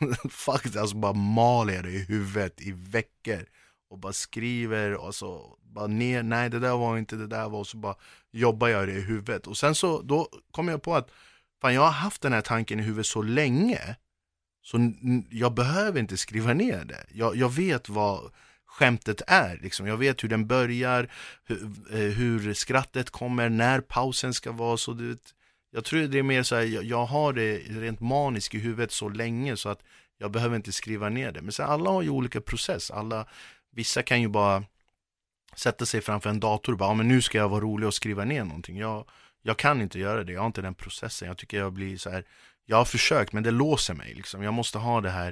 [0.30, 3.46] faktiskt alltså bara maler jag det i huvudet i veckor.
[3.90, 7.58] Och bara skriver och så bara ner, nej det där var inte det där var
[7.58, 7.96] och så bara
[8.32, 9.46] jobbar jag det i huvudet.
[9.46, 11.10] Och sen så då kommer jag på att
[11.60, 13.96] fan jag har haft den här tanken i huvudet så länge
[14.66, 14.92] så
[15.30, 17.06] jag behöver inte skriva ner det.
[17.12, 18.30] Jag, jag vet vad
[18.66, 19.86] skämtet är, liksom.
[19.86, 21.10] jag vet hur den börjar,
[21.44, 24.76] hur, eh, hur skrattet kommer, när pausen ska vara.
[24.76, 25.18] Så det,
[25.70, 28.92] jag tror det är mer så här, jag, jag har det rent maniskt i huvudet
[28.92, 29.82] så länge så att
[30.18, 31.42] jag behöver inte skriva ner det.
[31.42, 33.26] Men sen alla har ju olika process, alla,
[33.72, 34.64] vissa kan ju bara
[35.56, 37.94] sätta sig framför en dator och bara, ja, men nu ska jag vara rolig och
[37.94, 38.78] skriva ner någonting.
[38.78, 39.04] Jag,
[39.46, 41.28] jag kan inte göra det, jag har inte den processen.
[41.28, 42.24] Jag tycker jag blir så här,
[42.64, 44.42] jag har försökt men det låser mig liksom.
[44.42, 45.28] Jag måste ha det här,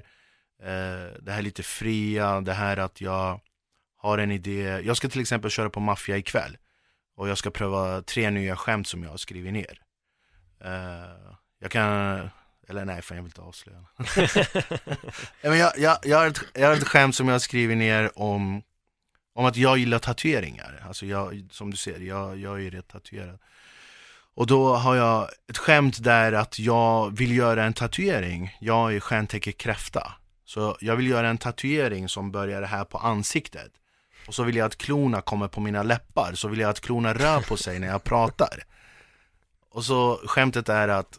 [0.62, 3.40] eh, det här lite fria, det här att jag
[3.96, 4.80] har en idé.
[4.84, 6.56] Jag ska till exempel köra på Maffia ikväll.
[7.16, 9.80] Och jag ska pröva tre nya skämt som jag har skrivit ner.
[10.64, 12.30] Eh, jag kan,
[12.68, 13.84] eller nej fan jag vill inte avslöja.
[15.42, 18.18] Men jag, jag, jag, har ett, jag har ett skämt som jag har skrivit ner
[18.18, 18.62] om,
[19.34, 20.84] om att jag gillar tatueringar.
[20.86, 23.38] Alltså jag, som du ser, jag, jag är ju rätt tatuerad.
[24.34, 28.56] Och då har jag ett skämt där att jag vill göra en tatuering.
[28.60, 30.12] Jag är stjärntecken kräfta.
[30.44, 33.72] Så jag vill göra en tatuering som börjar här på ansiktet.
[34.26, 36.32] Och så vill jag att klorna kommer på mina läppar.
[36.34, 38.64] Så vill jag att klorna rör på sig när jag pratar.
[39.70, 41.18] Och så skämtet är att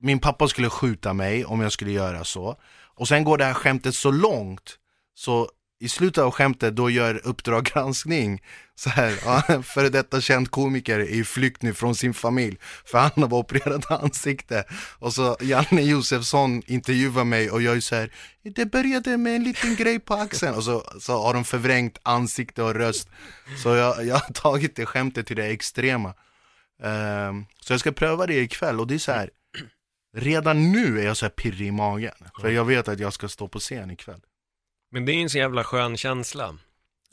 [0.00, 2.56] min pappa skulle skjuta mig om jag skulle göra så.
[2.94, 4.78] Och sen går det här skämtet så långt
[5.14, 5.50] så
[5.82, 8.42] i slutet av skämtet då gör Uppdrag granskning
[8.74, 12.98] så här, ja, före detta känd komiker är i flykt nu från sin familj för
[12.98, 14.64] han har opererat ansikte.
[14.98, 19.44] Och så Janne Josefsson intervjuar mig och jag är så här, det började med en
[19.44, 23.08] liten grej på axeln och så, så har de förvrängt ansikte och röst.
[23.62, 26.14] Så jag, jag har tagit det skämtet till det extrema.
[26.82, 29.30] um, så jag ska pröva det ikväll och det är så här,
[30.16, 32.14] redan nu är jag så här pirrig i magen.
[32.40, 34.20] För jag vet att jag ska stå på scen ikväll.
[34.92, 36.58] Men det är ju en så jävla skön känsla.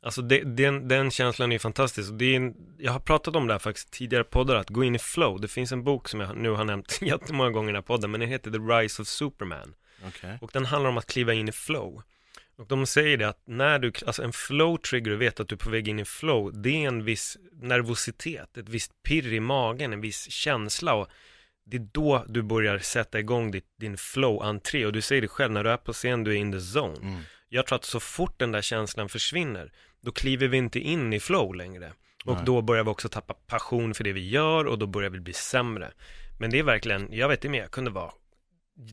[0.02, 2.10] Alltså det, den, den känslan är ju fantastisk.
[2.13, 4.96] Det är en, jag har pratat om det här faktiskt tidigare poddar, att gå in
[4.96, 5.42] i flow.
[5.42, 8.12] Det finns en bok som jag nu har nämnt jättemånga gånger i den här podden,
[8.12, 9.74] men den heter The Rise of Superman.
[10.08, 10.38] Okej.
[10.42, 12.04] Och den handlar om att kliva in i flow.
[12.58, 15.56] Och de säger det att när du, alltså en flow trigger, du vet att du
[15.56, 19.39] är på väg in i flow, det är en viss nervositet, ett visst pirr i
[19.39, 21.08] magen, en viss känsla och
[21.65, 25.52] det är då du börjar sätta igång ditt, din flow-entré och du säger det själv,
[25.52, 26.98] när du är på scen, du är in the zone.
[27.02, 27.22] Mm.
[27.49, 31.19] Jag tror att så fort den där känslan försvinner, då kliver vi inte in i
[31.19, 31.93] flow längre.
[32.25, 32.43] Och Nej.
[32.45, 35.33] då börjar vi också tappa passion för det vi gör och då börjar vi bli
[35.33, 35.91] sämre.
[36.39, 38.12] Men det är verkligen, jag vet inte mer, jag kunde vara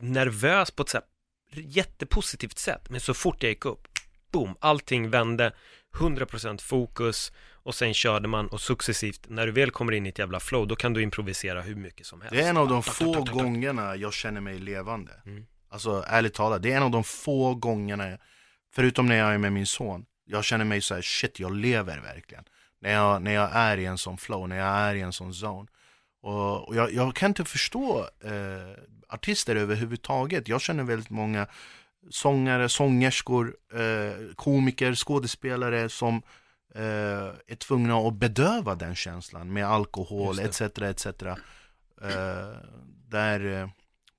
[0.01, 1.05] nervös på ett sätt,
[1.51, 2.89] jättepositivt sätt.
[2.89, 3.87] Men så fort jag gick upp,
[4.31, 5.53] boom, allting vände,
[5.93, 10.19] 100% fokus och sen körde man och successivt, när du väl kommer in i ett
[10.19, 12.35] jävla flow, då kan du improvisera hur mycket som helst.
[12.35, 15.11] Det är en av de få gångerna jag känner mig levande.
[15.25, 15.45] Mm.
[15.69, 18.17] Alltså ärligt talat, det är en av de få gångerna,
[18.77, 21.99] förutom när jag är med min son, jag känner mig så här: shit jag lever
[21.99, 22.43] verkligen.
[22.81, 25.31] När jag, när jag är i en sån flow, när jag är i en sån
[25.31, 25.67] zone.
[26.21, 30.47] Och, och jag, jag kan inte förstå eh, artister överhuvudtaget.
[30.47, 31.47] Jag känner väldigt många
[32.09, 36.21] sångare, sångerskor, eh, komiker, skådespelare som
[36.75, 40.61] eh, är tvungna att bedöva den känslan med alkohol etc.
[40.61, 41.05] etc.
[41.05, 41.37] Eh,
[43.07, 43.69] där, eh,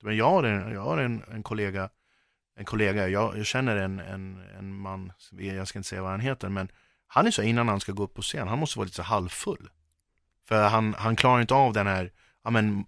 [0.01, 1.89] men jag har en, jag har en, en kollega,
[2.59, 6.19] en kollega, jag, jag känner en, en, en man, jag ska inte säga vad han
[6.19, 6.71] heter, men
[7.07, 9.03] han är så innan han ska gå upp på scen, han måste vara lite så
[9.03, 9.69] halvfull.
[10.47, 12.11] För han, han klarar inte av den här,
[12.43, 12.85] ja men,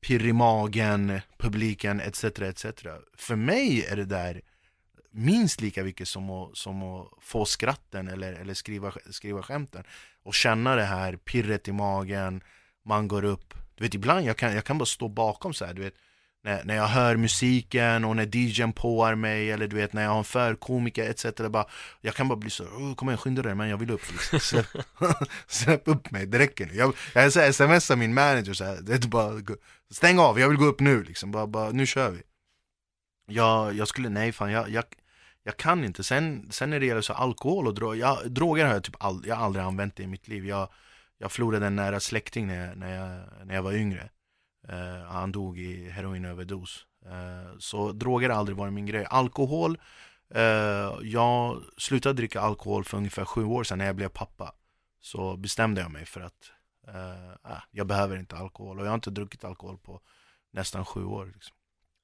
[0.00, 2.24] pirr i magen, publiken etc.
[2.24, 2.64] etc.
[3.16, 4.40] För mig är det där
[5.10, 9.84] minst lika mycket som att, som att få skratten eller, eller skriva, skriva skämten.
[10.22, 12.42] Och känna det här pirret i magen,
[12.84, 13.54] man går upp.
[13.74, 15.94] Du vet ibland jag kan jag kan bara stå bakom så här, du vet
[16.44, 20.10] när, när jag hör musiken och när DJn påar mig eller du vet när jag
[20.10, 21.26] har en förkomiker etc.
[21.50, 21.66] Bara,
[22.00, 24.40] jag kan bara bli så, oh, kom igen skynda dig men jag vill upp liksom.
[24.40, 24.66] släpp,
[25.46, 26.74] släpp upp mig, det räcker nu.
[26.74, 29.32] Jag, jag så här, smsar min manager så här, det är bara,
[29.90, 32.22] stäng av, jag vill gå upp nu liksom, bara, bara, nu kör vi.
[33.30, 34.84] Jag, jag skulle, nej fan jag, jag,
[35.42, 36.04] jag kan inte.
[36.04, 39.22] Sen, sen när det gäller så alkohol och droger, jag, droger har jag typ all,
[39.26, 40.46] jag aldrig använt det i mitt liv.
[40.46, 40.68] Jag,
[41.18, 44.08] jag förlorade en nära släkting när jag, när jag, när jag var yngre.
[44.68, 46.86] Eh, han dog i heroinöverdos.
[47.06, 49.06] Eh, så droger har aldrig varit min grej.
[49.10, 49.78] Alkohol,
[50.34, 50.42] eh,
[51.02, 54.54] jag slutade dricka alkohol för ungefär sju år sedan när jag blev pappa.
[55.00, 56.52] Så bestämde jag mig för att
[56.88, 60.00] äh, jag behöver inte alkohol och jag har inte druckit alkohol på
[60.52, 61.32] nästan sju år.
[61.34, 61.56] Liksom.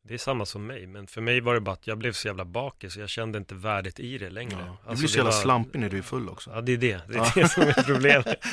[0.07, 2.29] Det är samma som mig, men för mig var det bara att jag blev så
[2.29, 4.57] jävla bakis så jag kände inte värdet i det längre.
[4.59, 4.77] Ja.
[4.85, 6.51] Du Alltså, blir så jävla var- slampig när du är full också.
[6.51, 7.01] Ja, det är det.
[7.09, 7.33] Det är Ja.
[7.35, 8.45] det som är problemet.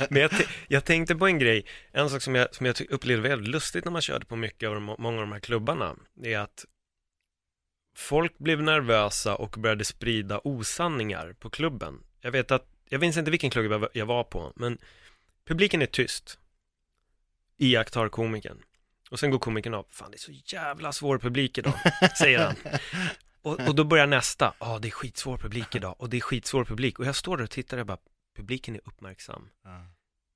[0.10, 0.30] Men jag,
[0.68, 3.92] jag tänkte på en grej, en sak som jag, som jag upplevde väldigt lustigt när
[3.92, 6.64] man körde på mycket av de, många av de här klubbarna, är att
[7.96, 12.00] folk blev nervösa och började sprida osanningar på klubben.
[12.20, 14.78] Jag vet att, jag minns inte vilken klubb jag var- jag var på, men
[15.44, 16.38] publiken är tyst.
[17.58, 18.62] Iakttar komikern.
[19.12, 21.74] Och sen går komikern av, fan det är så jävla svår publik idag,
[22.18, 22.54] säger han.
[23.42, 26.64] Och, och då börjar nästa, ja det är skitsvår publik idag och det är skitsvår
[26.64, 26.98] publik.
[26.98, 27.98] Och jag står där och tittar och bara,
[28.36, 29.48] publiken är uppmärksam.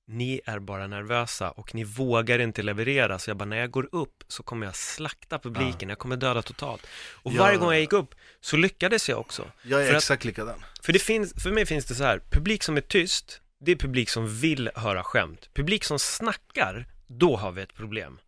[0.08, 3.18] Ni är bara nervösa och ni vågar inte leverera.
[3.18, 6.42] Så jag bara, när jag går upp så kommer jag slakta publiken, jag kommer döda
[6.42, 6.86] totalt.
[7.12, 7.38] Och Ja.
[7.42, 9.50] varje gång jag gick upp så lyckades jag också.
[9.62, 10.64] Jag är För att- exakt likadan.
[10.82, 13.76] För, det finns, för mig finns det så här, publik som är tyst, det är
[13.76, 15.50] publik som vill höra skämt.
[15.54, 18.18] Publik som snackar, då har vi ett problem.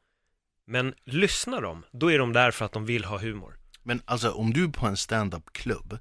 [0.71, 3.55] Men lyssnar de, då är de där för att de vill ha humor.
[3.83, 5.99] Men alltså om du är på en stand-up-klubb,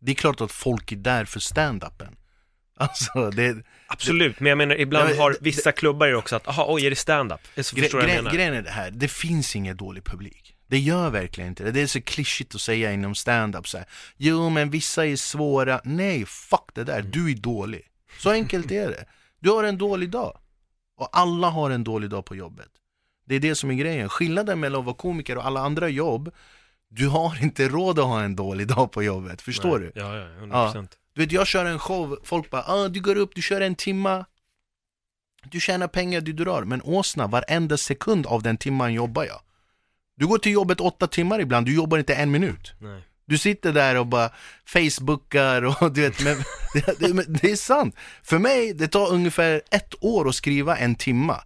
[0.00, 2.16] det är klart att folk är där för stand-upen.
[2.80, 6.48] Alltså det, Absolut, men jag menar ibland Ja, har det- vissa klubbar ju också att,
[6.48, 7.40] aha, oj, är det stand-up?
[7.56, 8.30] Så gre förstår gre vad jag menar.
[8.36, 10.54] grejen är det här, det finns ingen dålig publik.
[10.66, 11.70] Det gör verkligen inte det.
[11.70, 13.86] Det är så klyschigt att säga inom stand-up så här.
[14.16, 15.80] Jo men vissa är svåra.
[15.84, 17.02] Nej, fuck det där.
[17.02, 17.82] Du är dålig.
[18.18, 19.04] Så enkelt är det.
[19.40, 20.38] Du har en dålig dag.
[20.96, 22.68] Och alla har en dålig dag på jobbet.
[23.28, 24.08] Det är det som är grejen.
[24.08, 26.30] Skillnaden mellan att vara komiker och alla andra jobb,
[26.88, 29.42] du har inte råd att ha en dålig dag på jobbet.
[29.42, 30.00] Förstår Nej, du?
[30.00, 30.88] Ja, ja, 100%.
[31.14, 33.74] Du vet, jag kör en show, folk bara ah, du går upp, du kör en
[33.74, 34.24] timma
[35.44, 39.40] Du tjänar pengar, du drar Men åsna, varenda sekund av den timman jobbar jag
[40.16, 43.02] Du går till jobbet åtta timmar ibland, du jobbar inte en minut Nej.
[43.24, 44.30] Du sitter där och bara
[44.64, 46.36] facebookar och du vet, men
[46.74, 50.94] det, det, det är sant För mig, det tar ungefär ett år att skriva en
[50.94, 51.42] timma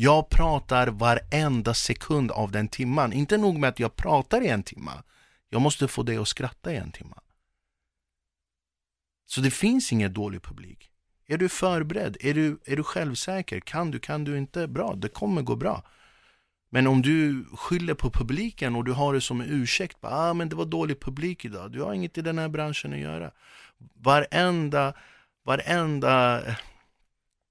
[0.00, 4.62] jag pratar varenda sekund av den timman Inte nog med att jag pratar i en
[4.62, 5.02] timma
[5.48, 7.20] Jag måste få dig att skratta i en timma
[9.30, 10.90] så det finns ingen dålig publik.
[11.26, 12.16] Är du förberedd?
[12.20, 13.60] Är du, är du självsäker?
[13.60, 14.68] Kan du, kan du inte?
[14.68, 15.82] Bra, det kommer gå bra.
[16.70, 20.34] Men om du skyller på publiken och du har det som en ursäkt, bara, ah,
[20.34, 23.30] men det var dålig publik idag, du har inget i den här branschen att göra.
[23.94, 24.94] Varenda,
[25.44, 26.42] varenda,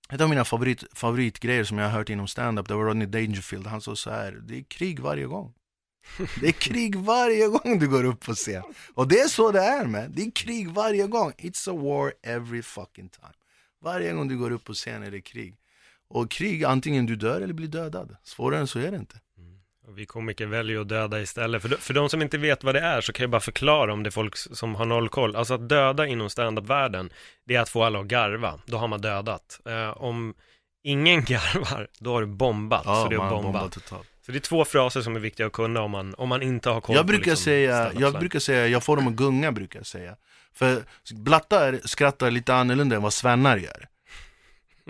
[0.10, 3.67] ett av mina favorit, favoritgrejer som jag har hört inom stand-up, det var Rodney Dangerfield,
[3.67, 5.54] han sa så här, det är krig varje gång.
[6.41, 8.63] Det är krig varje gång du går upp på scen.
[8.93, 10.12] Och det är så det är med.
[10.12, 11.32] Det är krig varje gång.
[11.38, 13.34] It's a war every fucking time.
[13.84, 15.58] Varje gång du går upp på scen är det krig.
[16.08, 18.17] Och krig, antingen du dör eller blir dödad.
[18.24, 19.20] Svårare än så är det inte.
[19.95, 21.62] Vi komiker väljer att döda istället.
[21.62, 23.93] För de, för de som inte vet vad det är så kan jag bara förklara
[23.93, 25.36] om det är folk som har noll koll.
[25.36, 27.10] Alltså att döda inom standup-världen,
[27.45, 28.60] det är att få alla att garva.
[28.65, 29.60] Då har man dödat.
[29.65, 30.34] Eh, om
[30.84, 32.84] ingen garvar, då har du bombat.
[32.84, 33.43] så det är man bomba.
[33.43, 34.08] bombat totalt.
[34.26, 36.69] Så det är två fraser som är viktiga att kunna om man, om man inte
[36.69, 39.52] har koll Jag på brukar, liksom, säga, jag brukar säga, jag får dem att gunga
[39.52, 40.15] brukar jag säga.
[40.54, 43.88] För blattar skrattar lite annorlunda än vad svennar gör.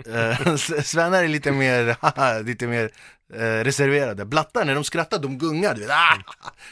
[0.06, 1.96] Eh, svennar är lite mer,
[2.42, 2.90] lite mer
[3.34, 4.24] eh, reserverade.
[4.24, 5.74] Blattar när de skrattar, de gungar.
[5.74, 6.18] Du vet, ah!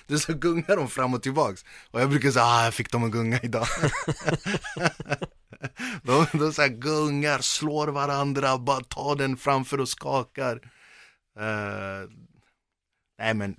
[0.07, 1.65] Du så gungar de fram och tillbaks.
[1.91, 3.67] Och jag brukar säga, ah, jag fick dem att gunga idag.
[6.03, 10.61] de de så här gungar, slår varandra, bara tar den framför och skakar.
[11.39, 12.09] Eh,
[13.19, 13.57] nej men,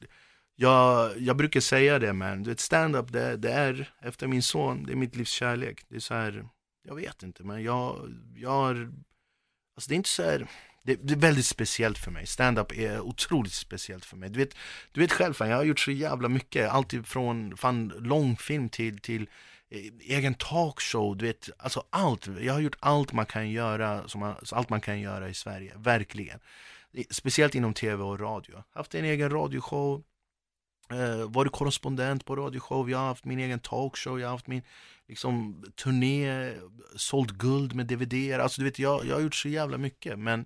[0.56, 4.84] jag, jag brukar säga det men, du vet stand-up det, det är, efter min son,
[4.84, 5.86] det är mitt livs kärlek.
[5.90, 6.48] Det är så här,
[6.84, 8.92] jag vet inte men jag, jag har,
[9.76, 10.48] alltså det är inte så här,
[10.96, 12.26] det, är väldigt speciellt för mig.
[12.26, 14.30] Stand-up är otroligt speciellt för mig.
[14.30, 14.56] Du vet,
[14.92, 19.00] du vet själv fan, jag har gjort så jävla mycket, Allt från fan långfilm till,
[19.00, 19.30] till
[19.70, 22.28] eh, egen talkshow, du vet, alltså allt.
[22.42, 25.74] Jag har gjort allt man kan göra, som man, allt man kan göra i Sverige,
[25.76, 26.40] verkligen.
[27.10, 28.64] Speciellt inom tv och radio.
[28.74, 30.04] Haft en egen radioshow,
[30.92, 34.62] eh, varit korrespondent på radioshow, jag har haft min egen talkshow, jag har haft min
[35.08, 36.54] liksom, turné,
[36.96, 38.40] sålt guld med DVD.
[38.42, 40.46] Alltså du vet, jag, jag har gjort så jävla mycket men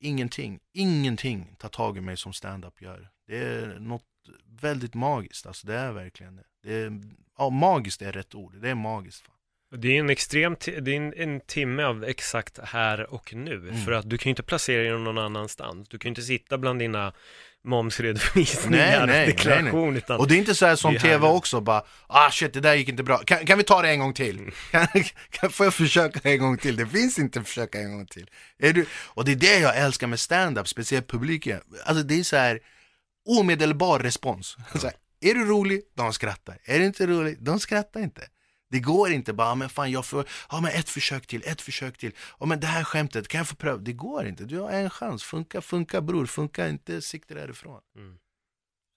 [0.00, 3.10] ingenting, ingenting tar tag i mig som stand-up gör.
[3.26, 4.04] Det är något
[4.60, 6.44] väldigt magiskt, alltså det är verkligen det.
[6.62, 7.00] det är,
[7.38, 9.22] ja, magiskt är rätt ord, det är magiskt.
[9.22, 9.34] Fan.
[9.80, 13.56] Det är en extrem, det är en, en timme av exakt här och nu.
[13.56, 13.76] Mm.
[13.76, 15.88] För att du kan ju inte placera dig någon annanstans.
[15.88, 17.12] Du kan ju inte sitta bland dina
[17.64, 19.96] momsredovisningar Nej, nej, och deklaration.
[19.96, 22.74] Utan Och det är inte så här som tv också, bara ah shit det där
[22.74, 24.50] gick inte bra, kan, kan vi ta det en gång till?
[24.70, 24.86] Kan,
[25.30, 26.76] kan, får jag försöka en gång till?
[26.76, 28.30] Det finns inte försöka en gång till.
[28.58, 31.60] Är du, och det är det jag älskar med stand-up, speciellt publiken.
[31.84, 32.60] Alltså det är så här
[33.28, 34.56] omedelbar respons.
[34.74, 35.82] Så här, är du rolig?
[35.96, 36.58] De skrattar.
[36.64, 37.36] Är du inte rolig?
[37.40, 38.22] De skrattar inte.
[38.70, 41.62] Det går inte bara, ah, men fan jag får, ja men ett försök till, ett
[41.62, 42.12] försök till.
[42.40, 43.78] Ja men det här skämtet, kan jag få pröva?
[43.78, 45.24] Det går inte, du har en chans.
[45.24, 47.80] Funka, funka bror, funka inte, sikta därifrån.
[47.96, 48.18] Mm.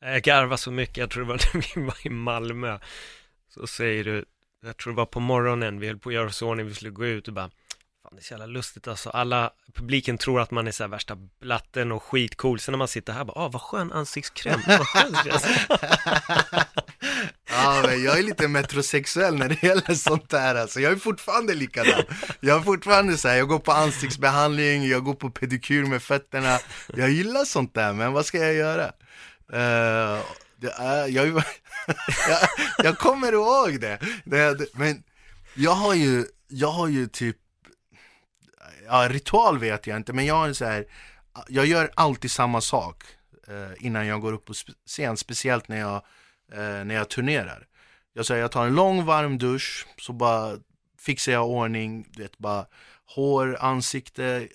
[0.02, 2.80] Jag garvar så mycket, jag tror det var när vi var i Malmö.
[3.50, 4.26] Så säger du,
[4.62, 6.74] jag tror det var på morgonen, vi höll på att göra oss i ordning, vi
[6.74, 7.50] skulle gå ut och bara
[8.04, 10.90] Fan, det är så jävla lustigt alltså, alla, publiken tror att man är så här
[10.90, 14.88] värsta blatten och skitcool, sen när man sitter här bara, ah vad skön ansiktskräm, vad
[14.88, 15.16] skön.
[17.50, 20.80] Ja, men jag är lite metrosexuell när det gäller sånt där alltså.
[20.80, 22.04] Jag är fortfarande likadan.
[22.40, 26.60] Jag är fortfarande så här, jag går på ansiktsbehandling, jag går på pedikyr med fötterna.
[26.96, 28.86] Jag gillar sånt där, men vad ska jag göra?
[29.54, 30.22] Uh,
[30.80, 31.28] är, jag,
[32.30, 32.50] jag,
[32.84, 34.00] jag kommer ihåg det.
[34.26, 34.68] det.
[34.74, 35.04] Men
[35.56, 37.38] jag har ju, jag har ju typ,
[38.86, 40.86] ja ritual vet jag inte, men jag är så här,
[41.48, 43.04] jag gör alltid samma sak
[43.48, 44.54] eh, innan jag går upp på
[44.86, 45.96] scen, speciellt när jag
[46.52, 47.68] eh, när jag turnerar.
[48.14, 50.58] Jag här, jag tar en lång varm dusch, så bara
[51.00, 52.66] fixar jag ordning, du vet bara
[53.06, 54.48] hår, ansikte,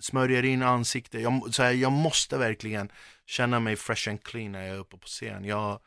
[0.00, 1.20] smörjer in ansikte.
[1.20, 2.88] Jag, så här, jag måste verkligen
[3.26, 5.44] känna mig fresh and clean när jag är uppe på scen.
[5.44, 5.80] Jag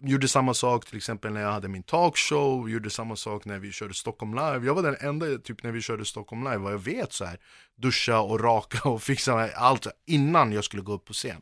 [0.00, 3.72] gjorde samma sak till exempel när jag hade min talkshow, gjorde samma sak när vi
[3.72, 4.66] körde Stockholm live.
[4.66, 7.38] Jag var den enda typ när vi körde Stockholm live, vad jag vet så här,
[7.76, 11.40] duscha och raka och fixa allt innan jag skulle gå upp på scen.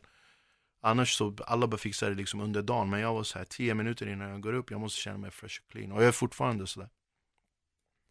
[0.85, 3.73] Annars så, alla bara fixar det liksom under dagen Men jag var så här 10
[3.73, 6.11] minuter innan jag går upp Jag måste känna mig fresh och clean Och jag är
[6.11, 6.89] fortfarande sådär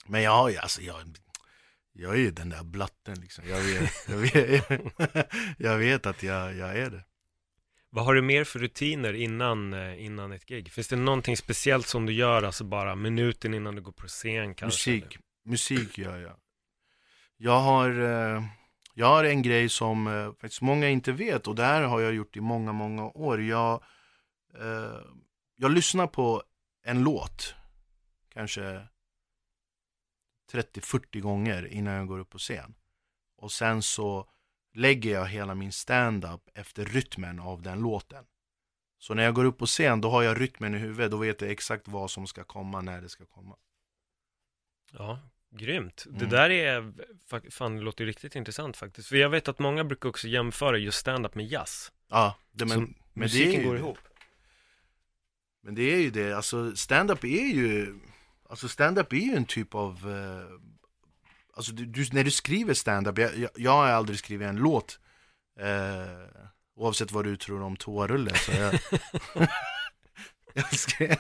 [0.07, 1.19] Men jag har ju, alltså jag
[1.93, 4.65] Jag är ju den där blatten liksom Jag vet, jag vet,
[5.59, 7.05] jag vet att jag, jag är det
[7.95, 10.73] vad har du mer för rutiner innan, eh, innan ett gig?
[10.73, 14.55] Finns det någonting speciellt som du gör, alltså bara minuten innan du går på scen
[14.55, 14.91] kanske?
[14.91, 16.37] Musik, musik gör jag
[17.37, 18.45] Jag har eh,
[18.95, 22.15] jag har en grej som eh, faktiskt många inte vet och det här har jag
[22.15, 23.43] gjort i många, många år.
[23.43, 23.85] Jag,
[25.57, 26.43] jag lyssnar på
[26.85, 27.55] en låt,
[28.33, 28.89] kanske
[30.53, 32.75] 30-40 gånger innan jag går upp på scen.
[33.37, 34.29] Och sen så
[34.75, 38.25] lägger jag hela min stand-up efter rytmen av den låten.
[38.99, 41.41] Så när jag går upp på scen, då har jag rytmen i huvudet, då vet
[41.41, 43.57] jag exakt vad som ska komma, när det ska komma.
[44.93, 45.19] Ja,
[45.57, 46.05] Grymt.
[46.07, 46.19] Mm.
[46.19, 46.93] Det där är,
[47.51, 49.09] fan det låter riktigt intressant faktiskt.
[49.09, 51.93] För jag vet att många brukar också jämföra just stand-up med jazz.
[52.09, 53.99] Ja, det, men, men musiken det ju går ihop.
[55.63, 57.99] Men det är ju det, alltså stand-up är ju,
[58.49, 60.61] alltså stand-up är ju en typ av, eh,
[61.57, 64.99] alltså du, du, när du skriver stand-up, jag, jag, jag, har aldrig skrivit en låt,
[65.61, 66.43] eh,
[66.77, 68.79] oavsett vad du tror om toarulle, så jag,
[70.55, 71.17] jag skrev,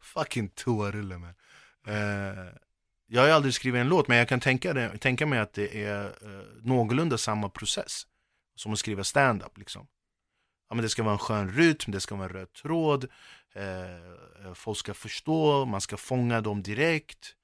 [0.00, 1.34] fucking toarulle man.
[1.86, 2.52] Eh,
[3.06, 5.84] jag har aldrig skrivit en låt, men jag kan tänka, det, tänka mig att det
[5.84, 8.06] är eh, någorlunda samma process
[8.56, 9.58] som att skriva stand-up.
[9.58, 9.86] Liksom.
[10.68, 13.04] Ja, men det ska vara en skön rytm, det ska vara en röd tråd,
[13.54, 17.34] eh, folk ska förstå, man ska fånga dem direkt.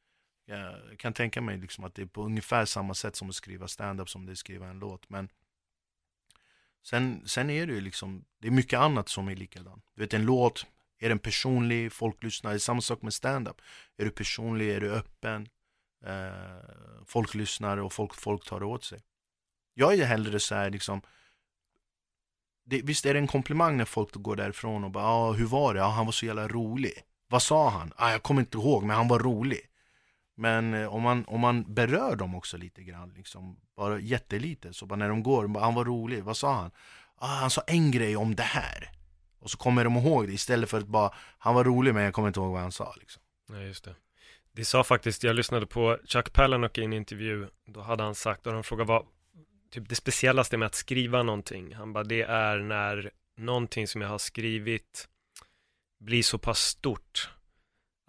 [0.51, 3.69] Jag kan tänka mig liksom att det är på ungefär samma sätt som att skriva
[3.69, 5.11] stand-up som det är att skriva en låt.
[5.11, 5.29] Men
[6.83, 9.85] sen, sen är det ju liksom, det är mycket annat som är likadant.
[9.95, 10.67] Du vet en låt,
[10.99, 11.93] är den personlig?
[11.93, 12.51] Folk lyssnar.
[12.51, 13.61] Det är samma sak med stand-up.
[13.97, 14.71] Är du personlig?
[14.71, 15.49] Är du öppen?
[16.05, 19.01] Eh, folk lyssnar och folk, folk tar det åt sig.
[19.75, 21.03] Jag är hellre så här liksom
[22.65, 25.75] det, Visst är det en komplimang när folk går därifrån och bara ah, hur var
[25.75, 25.85] det?
[25.85, 26.93] Ah, han var så jävla rolig.
[27.29, 27.93] Vad sa han?
[27.97, 29.61] Ah, jag kommer inte ihåg, men han var rolig.
[30.41, 34.87] Men eh, om, man, om man berör dem också lite grann, liksom, bara jättelite, så
[34.87, 36.71] bara när de går, bara, han var rolig, vad sa han?
[37.17, 38.91] Ah, han sa en grej om det här.
[39.41, 42.15] Och så kommer de ihåg det istället för att bara, han var rolig men jag
[42.15, 43.23] kommer inte ihåg vad han sa liksom.
[43.49, 43.95] Nej, just det.
[44.53, 48.47] Det sa faktiskt, jag lyssnade på Chuck Palahniuk i en intervju, då hade han sagt,
[48.47, 49.07] och de frågade vad,
[49.71, 54.09] typ det speciellaste med att skriva någonting, han bara, det är när någonting som jag
[54.09, 55.09] har skrivit
[55.99, 57.31] blir så pass stort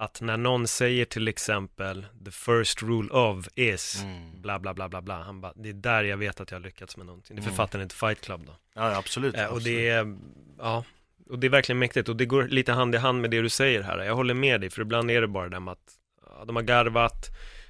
[0.02, 4.42] att när någon säger till exempel the first rule of is mm.
[4.42, 6.64] bla bla bla bla bla han bara, det är där jag vet att jag har
[6.64, 7.36] lyckats med någonting.
[7.36, 7.56] Det är mm.
[7.56, 8.56] författaren till Fight Club då.
[8.74, 9.36] Ja, absolut.
[9.36, 9.64] Eh, och absolut.
[9.64, 10.18] det är,
[10.58, 10.84] ja,
[11.30, 13.50] och det är verkligen mäktigt och det går lite hand i hand med det du
[13.50, 14.00] säger här.
[14.00, 15.94] Jag håller med dig, för ibland är det bara det med att
[16.26, 17.30] ja, de har garvat,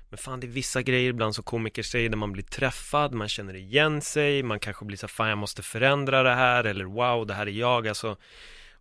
[0.10, 3.30] men fan det är vissa grejer ibland som komiker säger där man blir träffad, man
[3.30, 7.28] känner igen sig, man kanske blir så fan jag måste förändra det här, eller wow,
[7.28, 8.18] det här är jag, alltså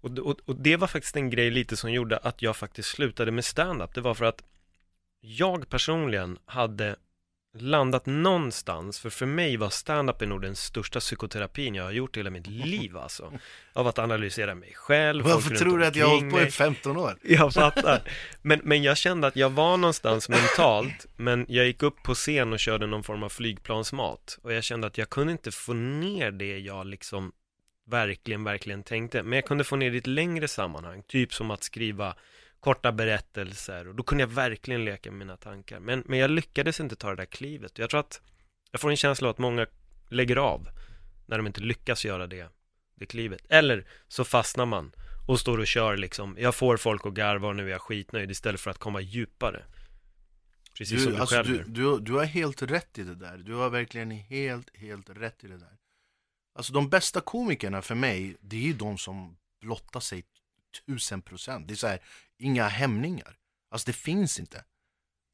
[0.00, 3.30] och, och, och det var faktiskt en grej lite som gjorde att jag faktiskt slutade
[3.30, 3.94] med stand-up.
[3.94, 4.42] Det var för att
[5.20, 6.96] jag personligen hade
[7.58, 12.20] landat någonstans, för för mig var stand-up nog den största psykoterapin jag har gjort i
[12.20, 13.32] hela mitt liv alltså.
[13.72, 15.24] Av att analysera mig själv.
[15.24, 17.18] Varför tror du att jag har hållit på i 15 år?
[17.22, 18.02] Jag fattar.
[18.42, 22.52] Men, men jag kände att jag var någonstans mentalt, men jag gick upp på scen
[22.52, 24.38] och körde någon form av flygplansmat.
[24.42, 27.32] Och jag kände att jag kunde inte få ner det jag liksom
[27.86, 29.22] verkligen, verkligen tänkte.
[29.22, 32.16] Men jag kunde få ner det i ett längre sammanhang, typ som att skriva
[32.60, 35.80] korta berättelser och då kunde jag verkligen leka med mina tankar.
[35.80, 37.78] Men, men jag lyckades inte ta det där klivet.
[37.78, 38.20] Jag tror att
[38.70, 39.66] jag får en känsla av att många
[40.08, 40.68] lägger av
[41.26, 42.48] när de inte lyckas göra det,
[42.94, 43.40] det klivet.
[43.48, 44.92] Eller så fastnar man
[45.28, 48.30] och står och kör liksom, jag får folk att garva och nu är jag skitnöjd
[48.30, 49.64] istället för att komma djupare.
[50.78, 53.38] Precis Du, som du alltså, själv du, du, du har helt rätt i det där.
[53.38, 55.79] Du har verkligen helt, helt rätt i det där.
[56.60, 60.24] Alltså de bästa komikerna för mig, det är ju de som blottar sig
[60.86, 61.68] tusen procent.
[61.68, 62.00] Det är så här,
[62.38, 63.36] inga hämningar.
[63.70, 64.64] Alltså det finns inte.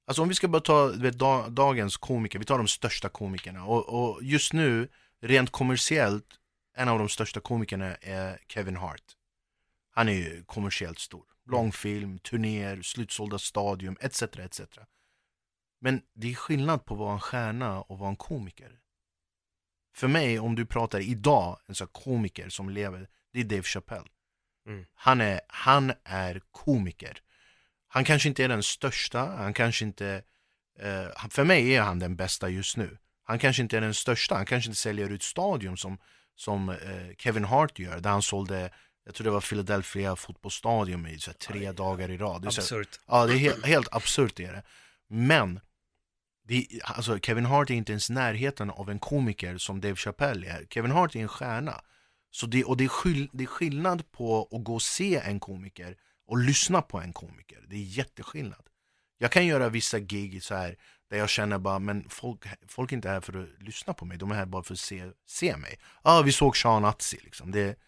[0.07, 1.19] Alltså om vi ska bara ta vet,
[1.49, 3.65] dagens komiker, vi tar de största komikerna.
[3.65, 4.89] Och, och just nu,
[5.21, 6.27] rent kommersiellt,
[6.77, 9.17] en av de största komikerna är Kevin Hart.
[9.91, 11.25] Han är ju kommersiellt stor.
[11.47, 14.23] Långfilm, turnéer, slutsålda stadium, etc.
[14.23, 14.61] etc.
[15.81, 18.81] Men det är skillnad på att vara en stjärna och vara en komiker.
[19.97, 23.63] För mig, om du pratar idag, en sån här komiker som lever, det är Dave
[23.63, 24.07] Chappelle.
[24.69, 24.85] Mm.
[24.95, 27.19] Han, är, han är komiker.
[27.89, 30.23] Han kanske inte är den största, han kanske inte...
[30.79, 32.99] Eh, för mig är han den bästa just nu.
[33.25, 35.99] Han kanske inte är den största, han kanske inte säljer ut stadion som,
[36.35, 38.71] som eh, Kevin Hart gör, där han sålde,
[39.05, 42.43] jag tror det var Philadelphia fotbollsstadion i så här, tre dagar i rad.
[42.43, 43.01] Det är så här- Absurt.
[43.07, 44.63] Ja, det är helt, helt absurt är det.
[45.09, 45.61] Men,
[46.49, 50.67] det, alltså Kevin Hart är inte ens närheten av en komiker som Dave Chappelle är.
[50.71, 51.81] Kevin Hart är en stjärna.
[52.31, 55.41] Så det, och det är, skill, det är skillnad på att gå och se en
[55.41, 57.65] komiker och lyssna på en komiker.
[57.69, 58.67] Det är jätteskillnad.
[59.19, 60.77] Jag kan göra vissa gig så här
[61.11, 64.19] där jag känner bara, men folk, folk är inte här för att lyssna på mig,
[64.19, 65.79] de är här bara för att se, se mig.
[66.05, 67.53] Ja, vi såg Sean Atzi liksom.
[67.53, 67.79] Det,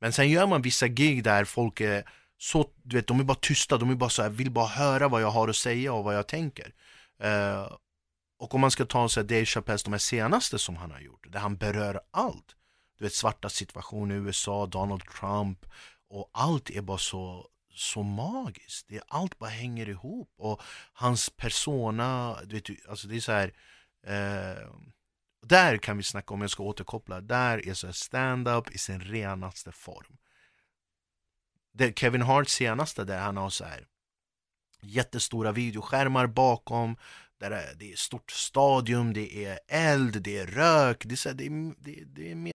[0.00, 3.38] men sen gör man vissa gig där folk är så, du vet, de är bara
[3.40, 6.04] tysta, de är bara så här, vill bara höra vad jag har att säga och
[6.04, 6.74] vad jag tänker.
[7.24, 7.76] Uh,
[8.44, 11.00] och om man ska ta så här Dave Chappelles, de här senaste som han har
[11.00, 12.56] gjort, där han berör allt.
[12.98, 15.66] Du vet svarta situation i USA, Donald Trump
[16.08, 18.88] och allt är bara så, så magiskt.
[18.88, 23.52] Det, allt bara hänger ihop och hans persona, du vet, alltså det är så här
[24.06, 24.68] eh,
[25.42, 29.72] där kan vi snacka om, jag ska återkoppla, där är så stand-up i sin renaste
[29.72, 30.16] form.
[31.72, 33.86] Det Kevin Hart senaste där han har så här
[34.84, 36.96] jättestora videoskärmar bakom,
[37.40, 41.16] där det är- det är stort stadium, det är eld, det är rök, det är,
[41.16, 42.52] så här, det är, det, det är mer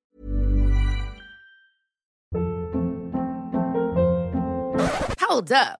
[5.29, 5.79] Hold up.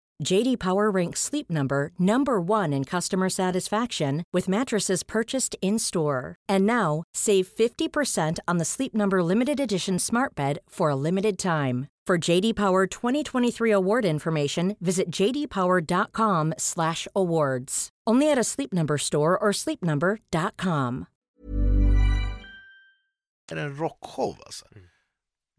[0.23, 6.35] JD Power ranks Sleep Number number 1 in customer satisfaction with mattresses purchased in-store.
[6.47, 11.37] And now, save 50% on the Sleep Number limited edition Smart Bed for a limited
[11.37, 11.87] time.
[12.07, 17.89] For JD Power 2023 award information, visit jdpower.com/awards.
[18.07, 21.07] Only at a Sleep Number store or sleepnumber.com.
[23.51, 24.65] en rockshow alltså.
[24.75, 24.87] Mm.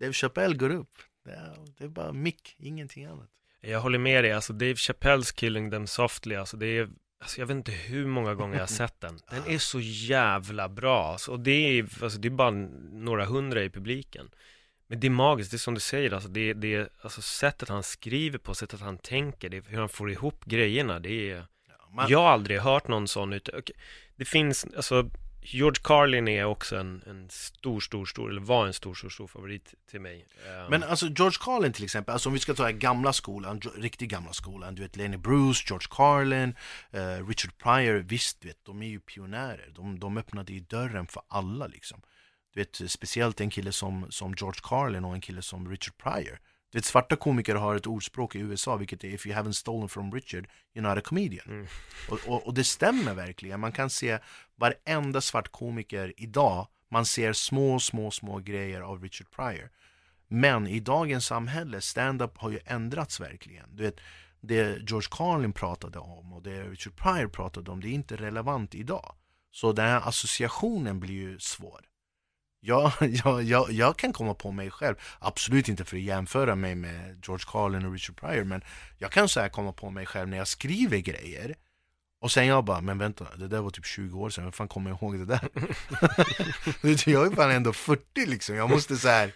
[0.01, 0.91] Dave Chappelle går upp,
[1.25, 3.29] det är, det är bara mick, ingenting annat.
[3.65, 6.89] Jag håller med dig, alltså Dave Chappelles Killing Them Softly, alltså det är
[7.23, 9.19] Alltså jag vet inte hur många gånger jag har sett den.
[9.31, 11.13] Den är så jävla bra.
[11.13, 12.51] Alltså, och det är, alltså, det är bara
[12.93, 14.31] några hundra i publiken.
[14.87, 17.69] Men det är magiskt, det är som du säger, alltså, det, det är alltså, sättet
[17.69, 20.99] han skriver på, sättet han tänker, det hur han får ihop grejerna.
[20.99, 23.63] Det är, Ja, man, jag har aldrig hört någon sån ute.
[24.17, 25.11] Det finns, alltså
[25.45, 29.27] George Carlin är också en, en stor, stor, stor, eller var en stor, stor, stor
[29.27, 30.29] favorit till mig.
[30.47, 34.09] Eh, Men alltså George Carlin till exempel, alltså om vi ska ta gamla skolan, riktigt
[34.09, 36.55] gamla skolan, du vet Lenny Bruce, George Carlin,
[36.91, 39.71] eh, Richard Pryor, visst du vet, de är ju pionjärer.
[39.75, 42.03] De, de öppnade ju dörren för alla liksom.
[42.55, 46.39] Du vet, speciellt en kille som, som George Carlin och en kille som Richard Pryor.
[46.73, 50.13] Vet, svarta komiker har ett ordspråk i USA, vilket är If you haven't stolen from
[50.13, 51.47] Richard, you're not a comedian.
[51.47, 51.67] Mm.
[52.11, 53.61] Och, och, och det stämmer verkligen.
[53.61, 54.19] Man kan se
[54.57, 59.71] varenda svart komiker idag, man ser små, små, små grejer av Richard Pryor.
[60.29, 63.77] Men i dagens samhälle, stand-up har ju ändrats verkligen.
[63.77, 64.01] Du vet,
[64.41, 68.75] det George Carlin pratade om och det Richard Pryor pratade om, det är inte relevant
[68.75, 69.15] idag.
[69.51, 71.81] Så den här associationen blir ju svår.
[72.65, 76.75] Jag, jag, jag, jag kan komma på mig själv, absolut inte för att jämföra mig
[76.75, 78.65] med George Carlin och Richard Pryor, men
[78.99, 81.55] jag kan så här komma på mig själv när jag skriver grejer
[82.21, 84.69] och sen jag bara, men vänta, det där var typ 20 år sedan, vem fan
[84.69, 85.49] kommer jag ihåg det där?
[87.11, 89.33] Jag är fan ändå 40 liksom, jag måste så här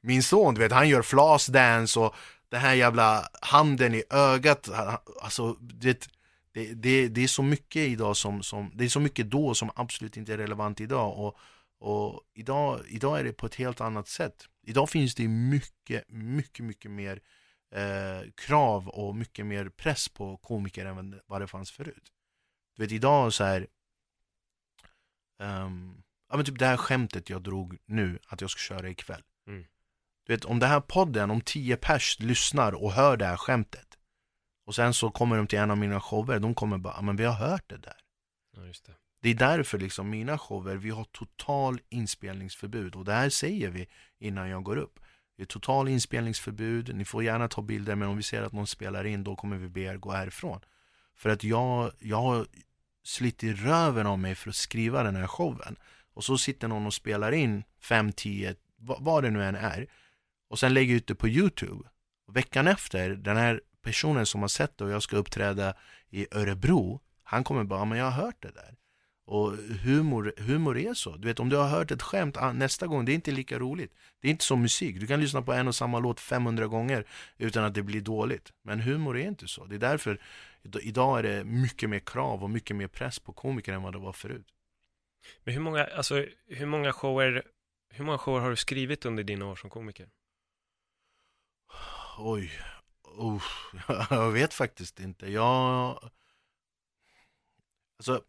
[0.00, 2.14] min son, du vet, han gör flasdance och
[2.48, 4.68] den här jävla handen i ögat,
[5.22, 6.08] alltså det,
[6.54, 9.70] det, det, det är så mycket idag som, som, det är så mycket då som
[9.74, 11.36] absolut inte är relevant idag och,
[11.80, 14.48] och idag, idag är det på ett helt annat sätt.
[14.62, 17.20] Idag finns det mycket, mycket, mycket mer
[17.74, 22.12] eh, krav och mycket mer press på komiker än vad det fanns förut.
[22.76, 23.66] Du vet idag så här
[25.38, 29.22] um, ja men typ det här skämtet jag drog nu, att jag ska köra ikväll.
[29.46, 29.66] Mm.
[30.26, 33.98] Du vet, om den här podden, om tio pers lyssnar och hör det här skämtet
[34.66, 37.24] och sen så kommer de till en av mina shower, de kommer bara, men vi
[37.24, 37.96] har hört det där.
[38.56, 43.12] Ja, just det det är därför liksom mina shower, vi har total inspelningsförbud och det
[43.12, 45.00] här säger vi innan jag går upp.
[45.36, 48.66] Det är total inspelningsförbud, ni får gärna ta bilder men om vi ser att någon
[48.66, 50.60] spelar in då kommer vi be er gå härifrån.
[51.16, 52.46] För att jag, jag har
[53.02, 55.76] slitit röven av mig för att skriva den här showen.
[56.14, 59.86] Och så sitter någon och spelar in 5-10, vad det nu än är.
[60.48, 61.88] Och sen lägger ut det på Youtube.
[62.26, 65.74] Och veckan efter, den här personen som har sett det och jag ska uppträda
[66.10, 68.79] i Örebro, han kommer bara, men jag har hört det där.
[69.30, 71.16] Och humor, humor är så.
[71.16, 73.58] Du vet om du har hört ett skämt ah, nästa gång, det är inte lika
[73.58, 73.94] roligt.
[74.20, 75.00] Det är inte som musik.
[75.00, 77.06] Du kan lyssna på en och samma låt 500 gånger
[77.38, 78.52] utan att det blir dåligt.
[78.62, 79.64] Men humor är inte så.
[79.64, 80.20] Det är därför
[80.80, 83.98] idag är det mycket mer krav och mycket mer press på komiker än vad det
[83.98, 84.46] var förut.
[85.44, 87.42] Men hur många, alltså, hur många shower,
[87.90, 90.08] hur många shower har du skrivit under dina år som komiker?
[92.18, 92.52] Oj,
[93.02, 93.42] oh,
[94.10, 95.30] jag vet faktiskt inte.
[95.30, 96.10] Jag,
[97.98, 98.22] alltså,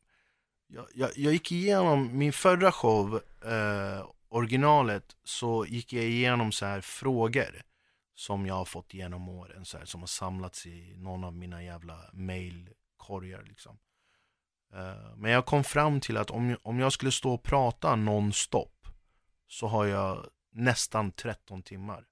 [0.73, 6.65] jag, jag, jag gick igenom min förra show, eh, originalet, så gick jag igenom så
[6.65, 7.61] här frågor
[8.15, 11.63] som jag har fått genom åren, så här, som har samlats i någon av mina
[11.63, 13.77] jävla mailkorgar liksom.
[14.73, 18.87] Eh, men jag kom fram till att om, om jag skulle stå och prata nonstop
[19.47, 22.05] så har jag nästan 13 timmar.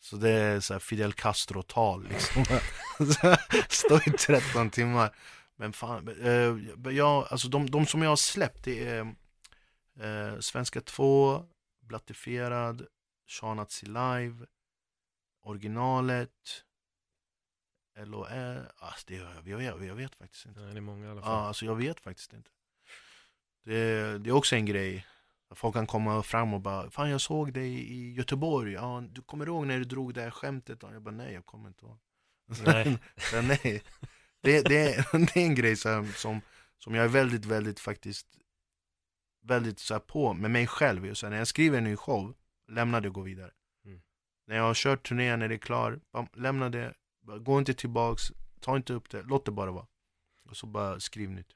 [0.00, 2.44] Så det är så Fidel Castro-tal liksom.
[3.68, 5.14] Stå i 13 timmar.
[5.56, 9.14] Men fan, uh, jag, alltså de, de som jag har släppt det är
[10.02, 11.44] uh, Svenska 2,
[11.80, 12.86] Blattifierad,
[13.26, 14.46] Shanatzi Live,
[15.42, 16.64] originalet,
[17.96, 20.60] LOE, alltså det, jag, vet, jag vet faktiskt inte.
[20.60, 21.32] Nej, det är många i alla fall.
[21.32, 22.50] Ja, alltså jag vet faktiskt inte.
[23.64, 25.06] Det, det är också en grej.
[25.50, 29.46] Folk kan komma fram och bara, fan jag såg dig i Göteborg, ja, du kommer
[29.46, 30.82] ihåg när du drog det här skämtet?
[30.82, 31.98] Och jag bara, nej jag kommer inte ihåg.
[32.66, 32.98] Nej.
[33.42, 33.82] nej.
[34.44, 36.40] Det, det, det är en grej som, som,
[36.78, 38.26] som jag är väldigt, väldigt faktiskt
[39.42, 41.14] väldigt så på med mig själv.
[41.14, 42.34] Så när jag skriver en ny show,
[42.68, 43.50] lämna det och gå vidare.
[44.46, 46.00] När jag har kört turnén, när det är klar,
[46.34, 46.94] lämna det,
[47.40, 48.22] gå inte tillbaks,
[48.60, 49.86] ta inte upp det, låt det bara vara.
[50.50, 51.52] Och så bara skriv nytt.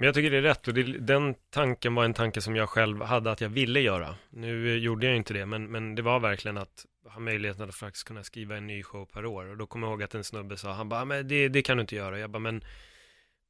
[0.00, 2.68] Men jag tycker det är rätt och det, den tanken var en tanke som jag
[2.68, 4.14] själv hade att jag ville göra.
[4.30, 8.04] Nu gjorde jag inte det, men, men det var verkligen att ha möjligheten att faktiskt
[8.06, 9.50] kunna skriva en ny show per år.
[9.50, 11.76] Och då kommer jag ihåg att en snubbe sa, han bara, men det, det kan
[11.76, 12.18] du inte göra.
[12.18, 12.64] Jag bara, men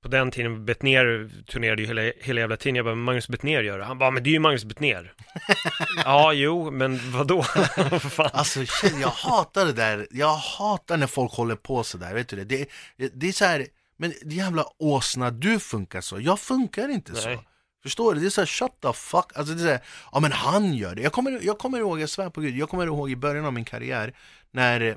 [0.03, 2.77] på den tiden, Betnér turnerade ju hela, hela jävla tiden.
[2.77, 3.85] Jag bara, Magnus Betnér gör det.
[3.85, 5.13] Han bara, men det är ju Magnus Betnér.
[6.05, 7.45] ja, jo, men vadå?
[8.17, 8.61] alltså,
[9.01, 10.07] jag hatar det där.
[10.11, 12.45] Jag hatar när folk håller på sådär, vet du det?
[12.45, 13.67] Det, det, det är så här,
[14.01, 16.21] men jävla åsna, du funkar så.
[16.21, 17.23] Jag funkar inte Nej.
[17.23, 17.45] så.
[17.83, 18.21] Förstår du?
[18.21, 19.33] Det är såhär, shut the fuck.
[19.35, 21.03] Alltså det är såhär, ja men han gör det.
[21.03, 23.53] Jag kommer, jag kommer ihåg, jag svär på gud, jag kommer ihåg i början av
[23.53, 24.17] min karriär
[24.51, 24.97] när uh,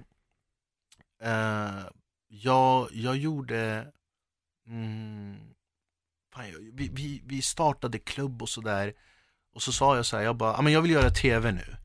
[2.28, 3.88] jag, jag gjorde
[4.68, 5.38] Mm,
[6.34, 8.94] fan, vi, vi, vi startade klubb och sådär
[9.54, 11.76] Och så sa jag så här, jag bara, men jag vill göra tv nu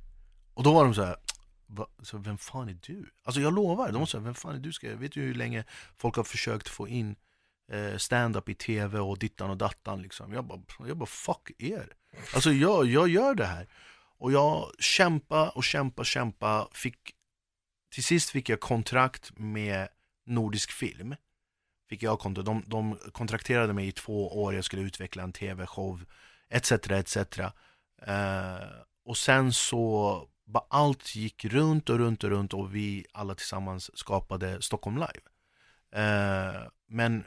[0.55, 1.17] Och då var de så här,
[2.03, 3.11] så, vem fan är du?
[3.25, 4.73] Alltså jag lovar, de sa, vem fan är du?
[4.73, 5.65] Ska, vet du hur länge
[5.97, 7.17] folk har försökt få in
[7.73, 11.93] eh, stand-up i tv och dittan och dattan liksom Jag bara, jag bara fuck er
[12.35, 13.69] Alltså jag, jag gör det här
[14.19, 17.15] Och jag kämpa och kämpa, kämpa fick
[17.95, 19.89] Till sist fick jag kontrakt med
[20.27, 21.15] Nordisk Film
[21.89, 22.47] fick jag kontrakt.
[22.47, 26.05] De, de kontrakterade mig i två år, jag skulle utveckla en tv-show
[26.49, 26.73] etc.
[26.73, 27.17] etc.
[28.03, 28.69] Eh,
[29.05, 33.99] och sen så bara allt gick runt och runt och runt och vi alla tillsammans
[33.99, 35.21] skapade Stockholm Live.
[35.91, 37.25] Eh, men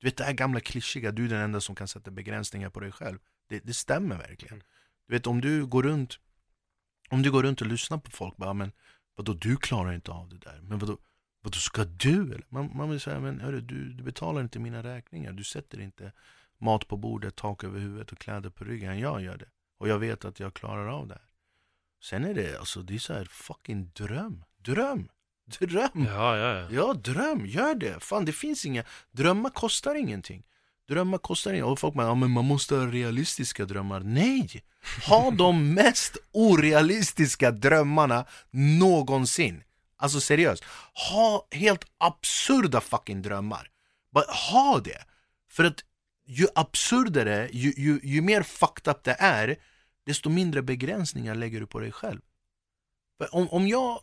[0.00, 2.80] du vet det här gamla klyschiga, du är den enda som kan sätta begränsningar på
[2.80, 3.18] dig själv.
[3.48, 4.54] Det, det stämmer verkligen.
[4.54, 4.66] Mm.
[5.06, 6.18] Du vet om du går runt
[7.10, 8.72] om du går runt och lyssnar på folk, bara men
[9.14, 10.98] vadå du klarar inte av det där, men vadå
[11.40, 12.42] Vadå, ska du?
[12.48, 15.32] Man, man vill säga, men hörru, du, du betalar inte mina räkningar.
[15.32, 16.12] Du sätter inte
[16.58, 18.98] mat på bordet, tak över huvudet och kläder på ryggen.
[18.98, 19.48] Jag gör det.
[19.78, 21.27] Och jag vet att jag klarar av det här.
[22.02, 24.44] Sen är det, alltså det är så här fucking dröm.
[24.64, 25.08] Dröm!
[25.60, 26.04] Dröm!
[26.08, 26.68] Ja, ja, ja.
[26.70, 27.46] Ja, dröm!
[27.46, 28.00] Gör det!
[28.00, 28.84] Fan, det finns inga...
[29.10, 30.44] Drömmar kostar ingenting.
[30.88, 31.64] Drömmar kostar inget.
[31.64, 34.00] Och folk bara, ja, men man måste ha realistiska drömmar.
[34.00, 34.64] Nej!
[35.06, 39.62] Ha de mest orealistiska drömmarna någonsin.
[39.96, 40.64] Alltså seriöst.
[41.10, 43.70] Ha helt absurda fucking drömmar.
[44.12, 45.04] Bara ha det.
[45.50, 45.84] För att
[46.26, 49.56] ju absurdare, ju, ju, ju mer fucked up det är,
[50.08, 52.20] desto mindre begränsningar lägger du på dig själv.
[53.18, 54.00] För om, om jag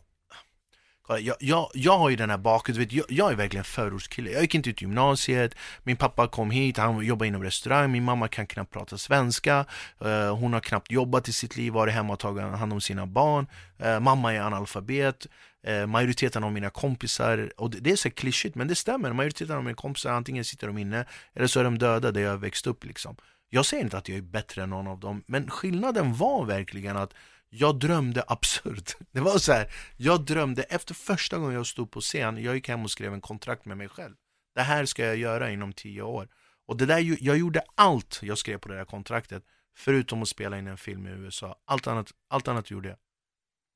[1.08, 4.30] jag, jag, jag har ju den här bakgrunden, jag, jag är verkligen förortskille.
[4.30, 8.28] Jag gick inte ut gymnasiet, min pappa kom hit, han jobbar inom restaurang, min mamma
[8.28, 9.66] kan knappt prata svenska,
[10.00, 13.06] eh, hon har knappt jobbat i sitt liv, varit hemma och tagit hand om sina
[13.06, 13.46] barn,
[13.78, 15.26] eh, mamma är analfabet,
[15.66, 19.56] eh, majoriteten av mina kompisar, och det, det är så klyschigt men det stämmer, majoriteten
[19.56, 21.04] av mina kompisar antingen sitter de inne
[21.34, 23.16] eller så är de döda där jag växt upp liksom.
[23.48, 26.96] Jag säger inte att jag är bättre än någon av dem, men skillnaden var verkligen
[26.96, 27.14] att
[27.48, 28.96] jag drömde absurt.
[29.10, 32.68] Det var så här, jag drömde efter första gången jag stod på scen, jag gick
[32.68, 34.14] hem och skrev en kontrakt med mig själv.
[34.54, 36.28] Det här ska jag göra inom tio år.
[36.66, 39.44] Och det där, jag gjorde allt jag skrev på det där kontraktet,
[39.76, 41.60] förutom att spela in en film i USA.
[41.64, 42.98] Allt annat, allt annat gjorde jag.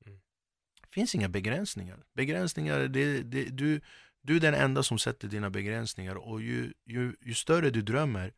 [0.05, 0.19] Mm.
[0.81, 2.03] Det finns inga begränsningar.
[2.15, 3.81] Begränsningar, det, det, du,
[4.21, 8.33] du är den enda som sätter dina begränsningar och ju, ju, ju större du drömmer,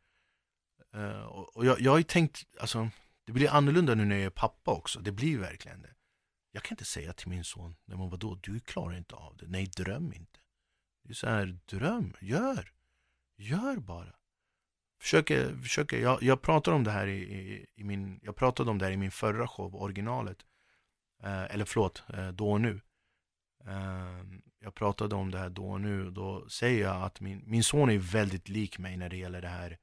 [0.96, 2.90] uh, och jag, jag har ju tänkt, alltså
[3.26, 5.94] det blir annorlunda nu när jag är pappa också, det blir verkligen det.
[6.52, 9.48] Jag kan inte säga till min son, nej men vadå, du klarar inte av det.
[9.48, 10.40] Nej, dröm inte.
[11.04, 12.72] Det är så här, dröm, gör.
[13.38, 14.16] Gör bara.
[15.02, 18.78] Försöker, försöker, jag, jag pratar om det här i, i, i, min, jag pratade om
[18.78, 20.38] det här i min förra show, originalet.
[21.24, 22.82] Eh, eller förlåt, eh, då och nu.
[23.66, 24.24] Eh,
[24.60, 27.90] jag pratade om det här då och nu, då säger jag att min, min son
[27.90, 29.78] är väldigt lik mig när det gäller det här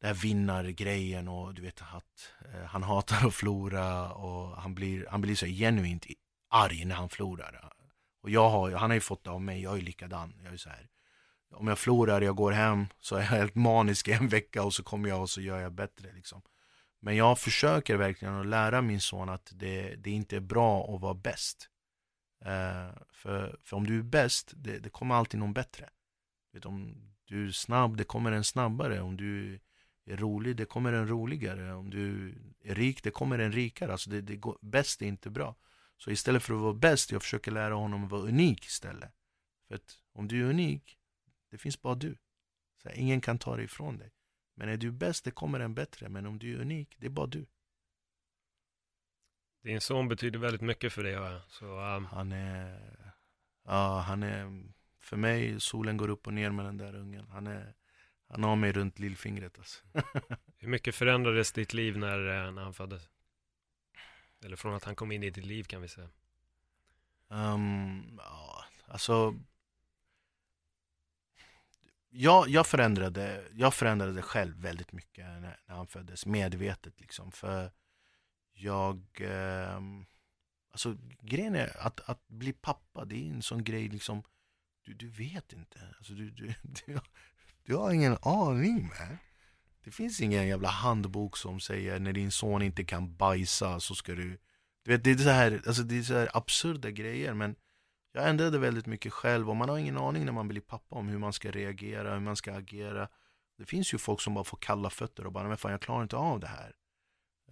[0.00, 5.06] den här vinnargrejen och du vet att eh, han hatar att förlora och han blir,
[5.10, 6.06] han blir så genuint
[6.48, 7.72] arg när han förlorar.
[8.22, 10.34] Och jag har, han har ju fått det av mig, jag är likadan.
[10.44, 10.88] Jag är så här,
[11.54, 14.82] om jag förlorar, jag går hem, så är jag helt manisk en vecka och så
[14.82, 16.12] kommer jag och så gör jag bättre.
[16.12, 16.42] Liksom.
[17.00, 21.00] Men jag försöker verkligen att lära min son att det, det inte är bra att
[21.00, 21.68] vara bäst.
[22.44, 25.88] Eh, för, för om du är bäst, det, det kommer alltid någon bättre.
[26.52, 26.94] Vet, om
[27.24, 29.00] du är snabb, det kommer en snabbare.
[29.00, 29.60] Om du
[30.10, 31.74] är rolig, det kommer en roligare.
[31.74, 33.92] Om du är rik, det kommer en rikare.
[33.92, 35.56] Alltså det, det går, bäst är inte bra.
[35.96, 39.12] Så istället för att vara bäst, jag försöker lära honom att vara unik istället.
[39.68, 40.98] För att om du är unik,
[41.50, 42.16] det finns bara du.
[42.82, 44.12] Så här, ingen kan ta det ifrån dig.
[44.54, 46.08] Men är du bäst, det kommer en bättre.
[46.08, 47.46] Men om du är unik, det är bara du.
[49.62, 51.12] Din son betyder väldigt mycket för dig.
[51.12, 51.42] Ja.
[51.48, 52.04] Så, um...
[52.04, 53.12] Han är,
[53.64, 54.62] ja, han är,
[54.98, 57.28] för mig, solen går upp och ner med den där ungen.
[57.28, 57.74] Han är,
[58.30, 59.84] han har mig runt lillfingret alltså.
[60.58, 63.08] Hur mycket förändrades ditt liv när, eh, när han föddes?
[64.44, 66.08] Eller från att han kom in i ditt liv kan vi säga.
[67.28, 69.34] Um, ja, alltså
[72.10, 77.32] jag, jag, förändrade, jag förändrade själv väldigt mycket när, när han föddes, medvetet liksom.
[77.32, 77.70] För
[78.52, 79.80] jag, eh,
[80.70, 84.22] alltså grejen är att, att bli pappa, det är en sån grej liksom,
[84.82, 85.94] du, du vet inte.
[85.98, 87.00] Alltså, du, du, du,
[87.64, 89.18] du har ingen aning med.
[89.84, 94.14] Det finns ingen jävla handbok som säger när din son inte kan bajsa så ska
[94.14, 94.38] du...
[94.84, 97.56] Du vet, det är så här, alltså det är så här absurda grejer men
[98.12, 101.08] jag ändrade väldigt mycket själv och man har ingen aning när man blir pappa om
[101.08, 103.08] hur man ska reagera, hur man ska agera.
[103.58, 106.02] Det finns ju folk som bara får kalla fötter och bara, men fan jag klarar
[106.02, 106.74] inte av det här.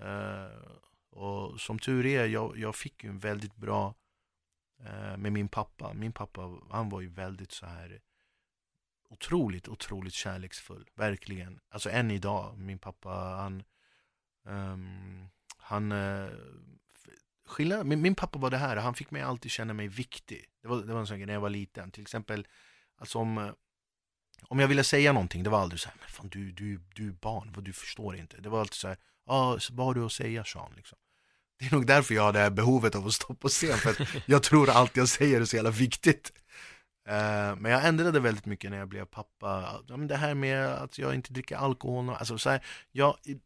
[0.01, 0.79] Uh,
[1.11, 3.95] och som tur är, jag, jag fick ju en väldigt bra
[4.81, 5.93] uh, med min pappa.
[5.95, 8.01] Min pappa, han var ju väldigt så här
[9.11, 10.89] otroligt, otroligt kärleksfull.
[10.95, 11.61] Verkligen.
[11.71, 12.59] Alltså än idag.
[12.59, 13.63] Min pappa, han...
[14.45, 15.93] Um, han...
[15.93, 16.31] Eh, uh,
[17.49, 20.45] skillnad, min, min, pappa var det här, han fick mig alltid känna mig viktig.
[20.63, 21.91] Det var, det var en sån grej när jag var liten.
[21.91, 22.47] Till exempel,
[22.99, 23.51] alltså om, eh,
[24.43, 27.09] om jag ville säga någonting, det var aldrig så här, men fan du, du, du
[27.09, 28.37] är barn, vad du förstår inte.
[28.37, 28.97] Det var alltid så här,
[29.27, 30.73] ah, vad har du att säga Sean?
[30.77, 30.99] Liksom.
[31.59, 33.91] Det är nog därför jag har det här behovet av att stå på scen, för
[33.91, 36.33] att jag tror allt jag säger är så jävla viktigt.
[37.09, 39.81] Uh, men jag ändrade väldigt mycket när jag blev pappa.
[40.09, 42.11] Det här med att jag inte dricker alkohol.
[42.11, 43.41] Alltså, så här, jag, i,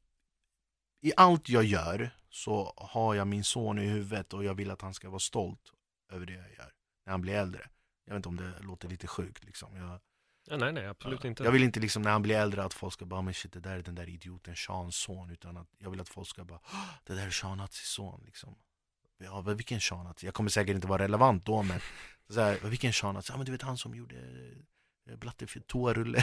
[1.01, 4.83] I allt jag gör så har jag min son i huvudet och jag vill att
[4.83, 5.73] han ska vara stolt
[6.13, 6.73] över det jag gör
[7.07, 7.69] när han blir äldre.
[8.05, 9.77] Jag vet inte om det låter lite sjukt liksom.
[9.77, 10.01] Jag,
[10.47, 11.45] ja, nej, nej, absolut inte.
[11.45, 13.61] Jag vill inte liksom när han blir äldre att folk ska bara, men shit det
[13.61, 15.31] där är den där idioten Seans son.
[15.31, 16.61] Utan att jag vill att folk ska bara,
[17.05, 18.55] det där är Sean Hatzis son liksom.
[19.25, 20.07] Ja, vilken shanat?
[20.07, 20.27] Alltså.
[20.27, 21.81] Jag kommer säkert inte vara relevant då men
[22.29, 23.17] så här, vilken shanat?
[23.17, 23.33] Alltså?
[23.33, 24.17] Ja, men du vet han som gjorde
[25.09, 26.23] eh, Blatte för toarulle.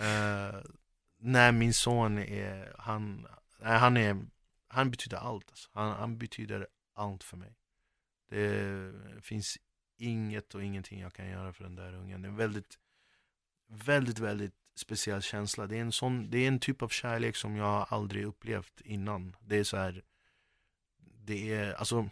[0.00, 0.60] uh, eh,
[1.18, 3.26] nej, min son är, han,
[3.60, 4.26] nej, han är,
[4.68, 5.50] han betyder allt.
[5.50, 5.68] Alltså.
[5.72, 7.54] Han, han betyder allt för mig.
[8.30, 8.92] Det
[9.22, 9.58] finns
[9.96, 12.22] inget och ingenting jag kan göra för den där ungen.
[12.22, 12.78] Det är väldigt,
[13.68, 15.66] väldigt, väldigt speciell känsla.
[15.66, 19.36] Det är en, sån, det är en typ av kärlek som jag aldrig upplevt innan.
[19.46, 20.02] Det är så här,
[21.00, 22.10] det är alltså,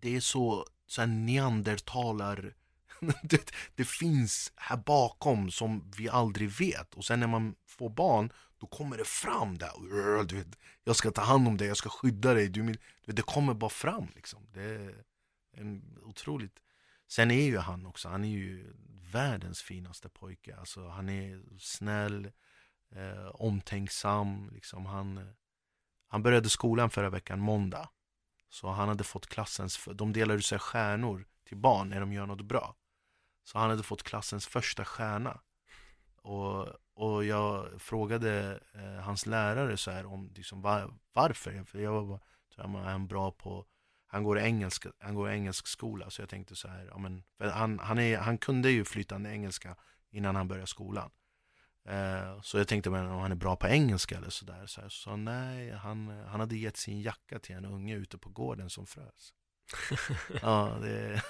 [0.00, 2.54] det är så, så här neandertalar
[3.22, 6.94] det, det, finns här bakom som vi aldrig vet.
[6.94, 10.24] Och sen när man får barn, då kommer det fram där.
[10.24, 12.48] Du vet, jag ska ta hand om dig, jag ska skydda dig.
[12.48, 12.76] Du, du
[13.06, 14.46] vet, det kommer bara fram liksom.
[14.52, 14.94] Det är
[15.52, 16.60] en otroligt...
[17.10, 18.72] Sen är ju han också, han är ju
[19.12, 20.56] världens finaste pojke.
[20.56, 22.30] Alltså, han är snäll,
[22.90, 24.50] eh, omtänksam.
[24.52, 24.86] Liksom.
[24.86, 25.34] Han,
[26.08, 27.88] han började skolan förra veckan, måndag.
[28.48, 32.26] Så han hade fått klassens, de delar ut sig stjärnor till barn när de gör
[32.26, 32.76] något bra.
[33.44, 35.40] Så han hade fått klassens första stjärna.
[36.16, 41.64] Och, och jag frågade eh, hans lärare så här om liksom, var, varför.
[41.64, 42.20] För jag var bara,
[42.54, 43.66] tror jag, är han bra på
[44.12, 47.78] han går, engelsk, han går engelsk skola så jag tänkte så här, ja, men, han,
[47.78, 49.76] han, är, han kunde ju flytande engelska
[50.10, 51.10] innan han började skolan.
[51.88, 54.66] Eh, så jag tänkte men om han är bra på engelska eller sådär.
[54.66, 58.28] Så, så, så nej, han, han hade gett sin jacka till en unge ute på
[58.28, 59.32] gården som frös.
[60.42, 61.22] ja, det,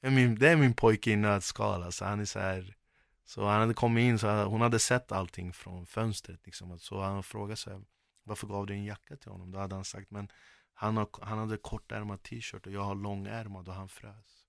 [0.00, 1.82] är min, det är min pojke i nötskal.
[1.82, 2.76] Alltså, han är så här,
[3.24, 6.46] så han hade kommit in, så hon hade sett allting från fönstret.
[6.46, 6.78] Liksom.
[6.78, 7.80] Så han frågade sig
[8.24, 9.50] varför gav du en jacka till honom?
[9.50, 10.28] Då hade han sagt, men
[10.74, 14.44] han, har, han hade kortärmad t-shirt och jag har långärmad och han frös.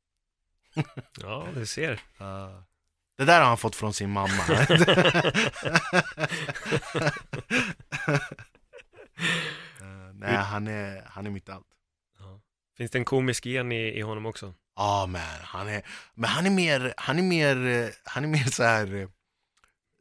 [1.21, 1.91] ja, du ser.
[2.21, 2.61] Uh,
[3.17, 4.27] det där har han fått från sin mamma.
[4.27, 4.67] uh,
[10.13, 11.67] nej, han är, han är mitt allt.
[12.19, 12.41] Ja.
[12.77, 14.53] Finns det en komisk gen i, i honom också?
[14.75, 15.81] Ja, oh, men han är,
[16.13, 19.09] men han är mer, han är mer, han är mer så här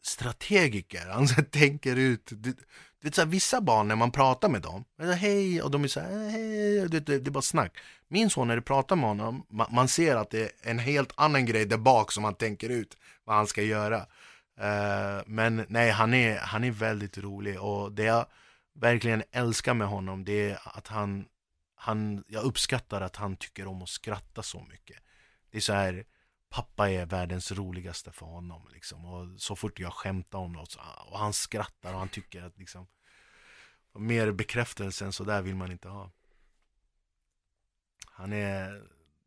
[0.07, 1.07] strategiker.
[1.13, 2.27] Han så tänker ut.
[2.27, 2.55] Du, du
[3.03, 4.85] vet, så här, vissa barn när man pratar med dem,
[5.19, 7.79] hej, och de är så här, eh, hej, det, det, det är bara snack.
[8.09, 11.13] Min son när du pratar med honom, man, man, ser att det är en helt
[11.17, 14.07] annan grej där bak som han tänker ut vad han ska göra.
[14.61, 18.27] Uh, men nej, han är, han är väldigt rolig och det jag
[18.75, 21.25] verkligen älskar med honom det är att han
[21.85, 24.97] han, jag uppskattar att han tycker om att skratta så mycket.
[25.51, 26.05] Det är så här,
[26.55, 28.69] pappa är världens roligaste för honom.
[28.73, 29.05] Liksom.
[29.05, 32.59] Och så fort jag skämtar om något, så, och han skrattar och han tycker att
[32.59, 32.87] liksom,
[33.93, 36.11] mer bekräftelse än så där vill man inte ha.
[38.07, 38.83] Han är,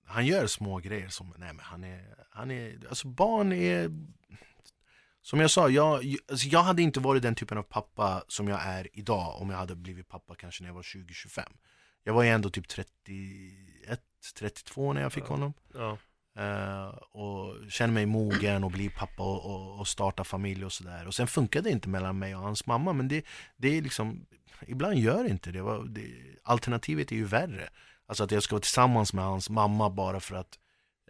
[0.06, 3.92] han gör små grejer som, nej men han är, han är, alltså barn är,
[5.22, 8.62] som jag sa, jag, alltså jag hade inte varit den typen av pappa som jag
[8.62, 11.44] är idag om jag hade blivit pappa kanske när jag var 20-25.
[12.04, 14.02] Jag var ju ändå typ 31,
[14.36, 15.28] 32 när jag fick ja.
[15.28, 15.54] honom.
[15.74, 15.98] Ja.
[16.40, 21.08] Uh, och känner mig mogen och bli pappa och, och, och starta familj och sådär.
[21.08, 22.94] Och sen funkade det inte mellan mig och hans mamma.
[22.94, 23.26] Men det,
[23.58, 24.26] det är liksom,
[24.68, 25.88] ibland gör det inte det.
[25.88, 26.08] det.
[26.44, 27.70] Alternativet är ju värre.
[28.06, 30.60] Alltså att jag ska vara tillsammans med hans mamma bara för att,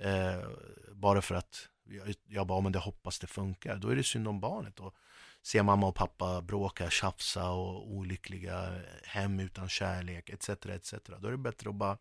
[0.05, 0.47] uh,
[0.93, 3.75] bara för att jag, jag bara, men det hoppas det funkar.
[3.75, 4.79] Då är det synd om barnet.
[4.79, 4.93] Och,
[5.47, 10.49] se mamma och pappa bråka, tjafsa och olyckliga hem utan kärlek etc.
[10.49, 10.93] etc.
[11.19, 11.97] Då är det bättre att bara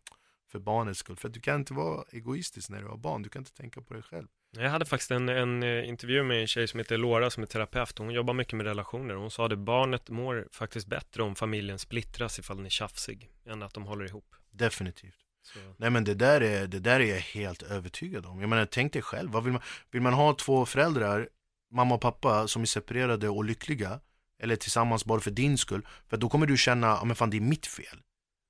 [0.47, 1.15] för barnets skull.
[1.15, 3.21] För du kan inte vara egoistisk när du har barn.
[3.21, 4.27] Du kan inte tänka på dig själv.
[4.51, 7.47] Jag hade faktiskt en, en eh, intervju med en tjej som heter Laura som är
[7.47, 7.97] terapeut.
[7.97, 9.15] Hon jobbar mycket med relationer.
[9.15, 13.63] Hon sa att barnet mår faktiskt bättre om familjen splittras ifall den är tjafsig än
[13.63, 14.35] att de håller ihop.
[14.51, 15.15] Definitivt.
[15.41, 15.59] Så.
[15.77, 18.39] Nej men det där, är, det där är jag helt övertygad om.
[18.41, 19.31] Jag menar tänk dig själv.
[19.31, 21.29] Vad vill, man, vill man ha två föräldrar
[21.71, 23.99] mamma och pappa som är separerade och lyckliga
[24.39, 25.87] eller tillsammans bara för din skull.
[26.07, 28.01] För då kommer du känna, ja men fan det är mitt fel.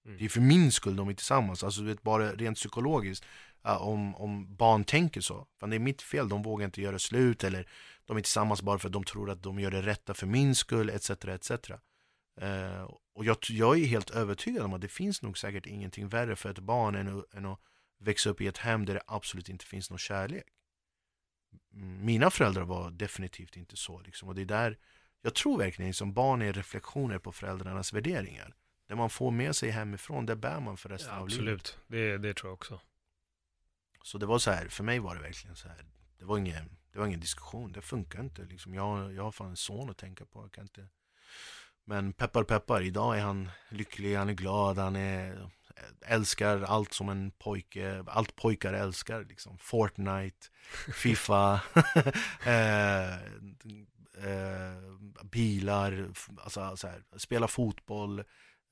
[0.08, 0.20] Mm.
[0.20, 1.64] Det är för min skull de är tillsammans.
[1.64, 3.26] Alltså du vet bara rent psykologiskt.
[3.68, 5.48] Uh, om, om barn tänker så.
[5.60, 7.70] Fan det är mitt fel, de vågar inte göra slut eller
[8.06, 10.56] de är tillsammans bara för att de tror att de gör det rätta för min
[10.56, 11.10] skull etc.
[11.10, 11.52] etc.
[12.42, 16.36] Uh, och jag, jag är helt övertygad om att det finns nog säkert ingenting värre
[16.36, 17.60] för ett barn än, än att
[18.00, 20.46] växa upp i ett hem där det absolut inte finns någon kärlek
[21.80, 24.02] mina föräldrar var definitivt inte så.
[24.02, 24.30] Liksom.
[24.30, 24.78] Och det är där,
[25.22, 28.56] jag tror verkligen som barn är reflektioner på föräldrarnas värderingar.
[28.88, 31.40] Det man får med sig hemifrån, det bär man för resten ja, av livet.
[31.40, 32.80] Absolut, det, det tror jag också.
[34.04, 35.86] Så det var så här, för mig var det verkligen så här.
[36.20, 38.42] Det var ingen, det var ingen diskussion, det funkar inte.
[38.42, 38.74] Liksom.
[38.74, 40.44] Jag, jag har fan en son att tänka på.
[40.44, 40.88] Jag kan inte...
[41.86, 45.50] Men peppar peppar, idag är han lycklig, han är glad, han är
[46.02, 49.58] älskar allt som en pojke, allt pojkar älskar liksom.
[49.58, 50.48] Fortnite,
[50.94, 51.54] Fifa,
[52.46, 53.14] eh,
[54.26, 54.82] eh,
[55.24, 58.24] bilar, alltså, så här, spela fotboll,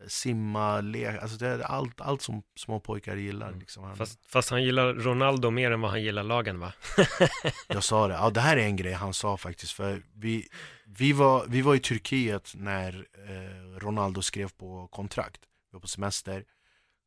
[0.07, 3.47] simma, leka, alltså det är allt, allt som små pojkar gillar.
[3.47, 3.59] Mm.
[3.59, 3.83] Liksom.
[3.83, 6.73] Han, fast, fast, han gillar Ronaldo mer än vad han gillar lagen va?
[7.67, 10.47] jag sa det, ja det här är en grej han sa faktiskt, för vi,
[10.85, 15.41] vi, var, vi var i Turkiet när eh, Ronaldo skrev på kontrakt.
[15.41, 16.43] Vi var på semester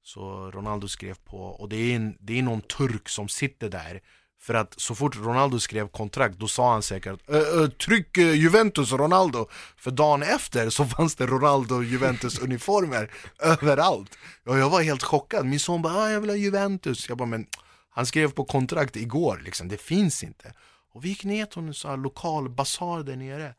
[0.02, 4.00] så Ronaldo skrev på, och det är, en, det är någon turk som sitter där
[4.40, 7.20] för att så fort Ronaldo skrev kontrakt, då sa han säkert
[7.86, 9.48] Tryck eh, Juventus Ronaldo!
[9.76, 14.18] För dagen efter så fanns det Ronaldo Juventus uniformer överallt.
[14.46, 17.08] Och jag var helt chockad, min son bara ah, jag vill ha Juventus.
[17.08, 17.46] Jag bara men
[17.90, 20.54] han skrev på kontrakt igår liksom, det finns inte.
[20.94, 23.54] Och vi gick ner till en sån här lokal basar där nere.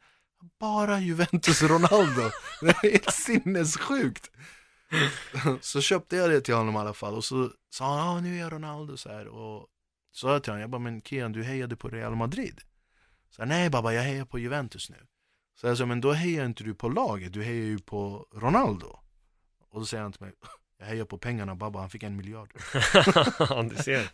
[0.60, 2.22] Bara Juventus Ronaldo,
[2.62, 4.30] det är helt sinnessjukt.
[5.62, 7.14] Så köpte jag det till honom i alla fall.
[7.14, 8.98] Och så sa han ah, nu är jag Ronaldo.
[8.98, 9.28] Så här.
[9.28, 9.68] Och
[10.12, 12.62] sa jag till honom, jag bara men Kian du hejade på Real Madrid.
[13.30, 14.98] Så nej baba jag hejar på Juventus nu.
[15.56, 19.00] Så jag sa men då hejar inte du på laget, du hejar ju på Ronaldo.
[19.70, 20.34] Och då säger han till mig
[20.80, 22.54] jag hejar på pengarna babba, han fick en miljard.
[23.40, 24.10] Ja, du ser.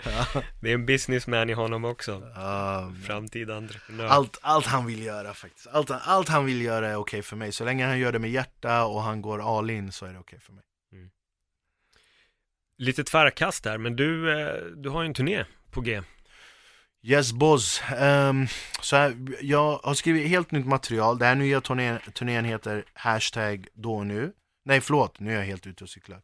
[0.62, 2.22] Det är en businessman i honom också.
[3.06, 4.06] Framtida entreprenör.
[4.06, 7.52] allt, allt han vill göra faktiskt, allt, allt han vill göra är okej för mig.
[7.52, 10.20] Så länge han gör det med hjärta och han går all in så är det
[10.20, 10.64] okej för mig.
[12.78, 15.46] Lite tvärkast där, men du, eh, du har ju en turné
[15.76, 16.02] på G.
[17.04, 18.48] Yes boss, Um,
[18.82, 23.68] så här, jag har skrivit helt nytt material, den här nya turnén, turnén heter hashtag
[23.74, 24.32] då och nu.
[24.66, 26.22] Nej förlåt, nu är jag helt ute och cyklar.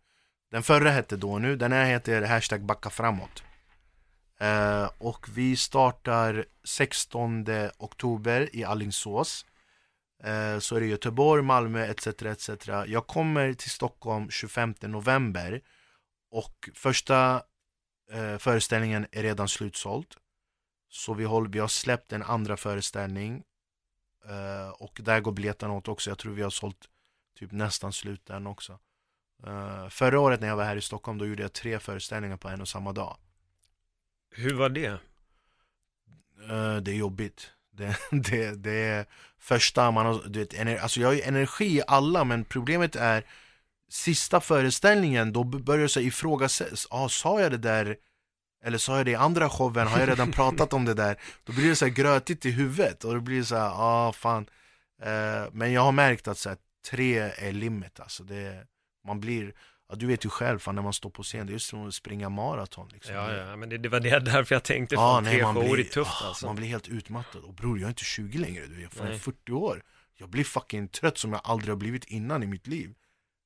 [0.52, 3.44] Den förra hette då och nu, den här heter hashtag backa framåt.
[4.42, 7.46] Uh, Och vi startar 16
[7.78, 9.46] oktober i Allingsås
[10.24, 15.62] Uh, ehm, Så är det Göteborg, Malmö etc, etc Jag kommer till Stockholm 25 november.
[16.32, 17.42] Och första
[18.12, 20.16] eh, föreställningen är redan slutsåld
[20.90, 23.44] så vi, håller, vi har släppt en andra föreställning
[24.26, 26.10] eh, och där går biljetterna åt också.
[26.10, 26.90] Jag tror vi har sålt
[27.40, 28.80] typ nästan slut den också.
[29.48, 32.50] Eh, förra året när jag var här i Stockholm då gjorde jag tre föreställningar på
[32.50, 33.18] en och samma dag.
[34.32, 35.00] Hur var det?
[36.50, 37.52] Eh, det är jobbigt.
[37.74, 39.06] Det, det, det är
[39.40, 42.96] första man har, du vet, ener, alltså jag har ju energi i alla men problemet
[42.96, 43.26] är
[43.92, 47.96] sista föreställningen då börjar jag ifrågasätta, ah, sa jag det där
[48.64, 51.20] eller sa jag det i andra showen, har jag redan pratat om det där?
[51.44, 54.14] Då blir det så här grötigt i huvudet och då blir det så här, ah
[54.14, 54.46] fan
[55.02, 56.58] eh, Men jag har märkt att så här,
[56.90, 58.66] tre är limit alltså, det,
[59.08, 59.54] man blir
[59.92, 61.88] Ja, du vet ju själv, fan, när man står på scen, det är ju som
[61.88, 63.16] att springa maraton liksom.
[63.16, 65.56] Ja, ja, men det, det var det därför jag tänkte, Ja, fan, nej, tre man
[65.56, 66.46] shower blir, är tufft ah, alltså.
[66.46, 67.44] man blir helt utmattad.
[67.44, 69.20] Och bror, jag är inte 20 längre, du är fan Nej.
[69.20, 69.84] 40 år.
[70.16, 72.94] Jag blir fucking trött som jag aldrig har blivit innan i mitt liv.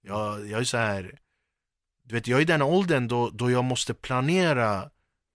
[0.08, 1.20] Jag, jag är så här.
[2.04, 4.90] du vet, jag är i den åldern då, då jag måste planera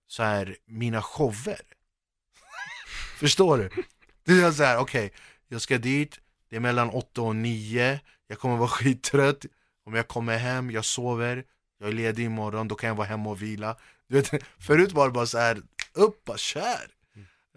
[0.07, 1.61] så här mina shower.
[3.19, 3.69] Förstår du?
[4.23, 5.13] Det är så här, okej,
[5.47, 6.19] jag ska dit,
[6.49, 9.45] det är mellan 8 och 9, jag kommer vara skittrött,
[9.85, 11.43] om jag kommer hem, jag sover,
[11.79, 13.77] jag är ledig imorgon, då kan jag vara hemma och vila.
[14.07, 15.61] Du vet, förut var det bara så här,
[15.93, 16.91] upp och kör!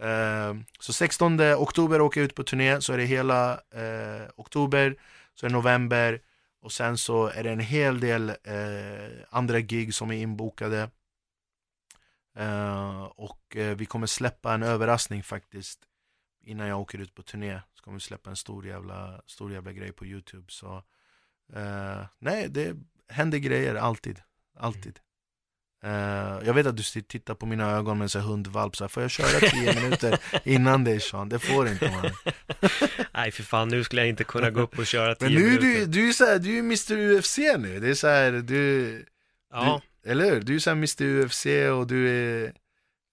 [0.00, 4.96] Ehm, så 16 oktober åker jag ut på turné, så är det hela eh, oktober,
[5.34, 6.20] så är det november,
[6.64, 10.90] och sen så är det en hel del eh, andra gig som är inbokade.
[12.34, 15.80] Eh, och eh, vi kommer släppa en överraskning faktiskt
[16.42, 17.60] innan jag åker ut på turné.
[17.74, 20.44] Så kommer vi släppa en stor jävla, stor jävla grej på Youtube.
[20.48, 20.82] Så
[21.52, 22.76] eh, nej, det
[23.08, 24.22] händer grejer alltid.
[24.54, 25.00] Alltid.
[25.84, 29.02] Eh, jag vet att du tittar på mina ögon med en hundvalp, så här, får
[29.02, 31.28] jag köra 10 minuter innan dig Sean?
[31.28, 32.10] Det får inte man.
[33.14, 35.44] Nej, för fan, nu skulle jag inte kunna gå upp och köra Men tio nu
[35.46, 35.80] är minuter.
[35.80, 37.80] du, du är så här, du är Mr UFC nu.
[37.80, 39.04] Det är så här, du,
[39.52, 40.40] Ja, du, eller hur?
[40.40, 41.46] Du är så här Mr UFC
[41.80, 42.52] och du är,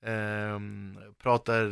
[0.05, 1.63] ehm, pratar,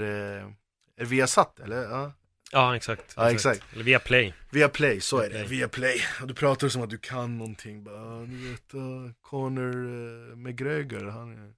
[0.97, 1.81] det Viasat eller?
[1.81, 2.13] Ja.
[2.51, 3.13] Ja exakt.
[3.17, 3.63] Ja, exakt.
[3.73, 4.33] Eller via Play.
[4.49, 5.29] Via Play, så är det.
[5.29, 5.45] Play.
[5.47, 6.01] Via Play.
[6.21, 7.83] Och du pratar som att du kan någonting.
[7.83, 11.51] Bara, "Ah, ni vet, uh, Conor uh, McGregor, han är,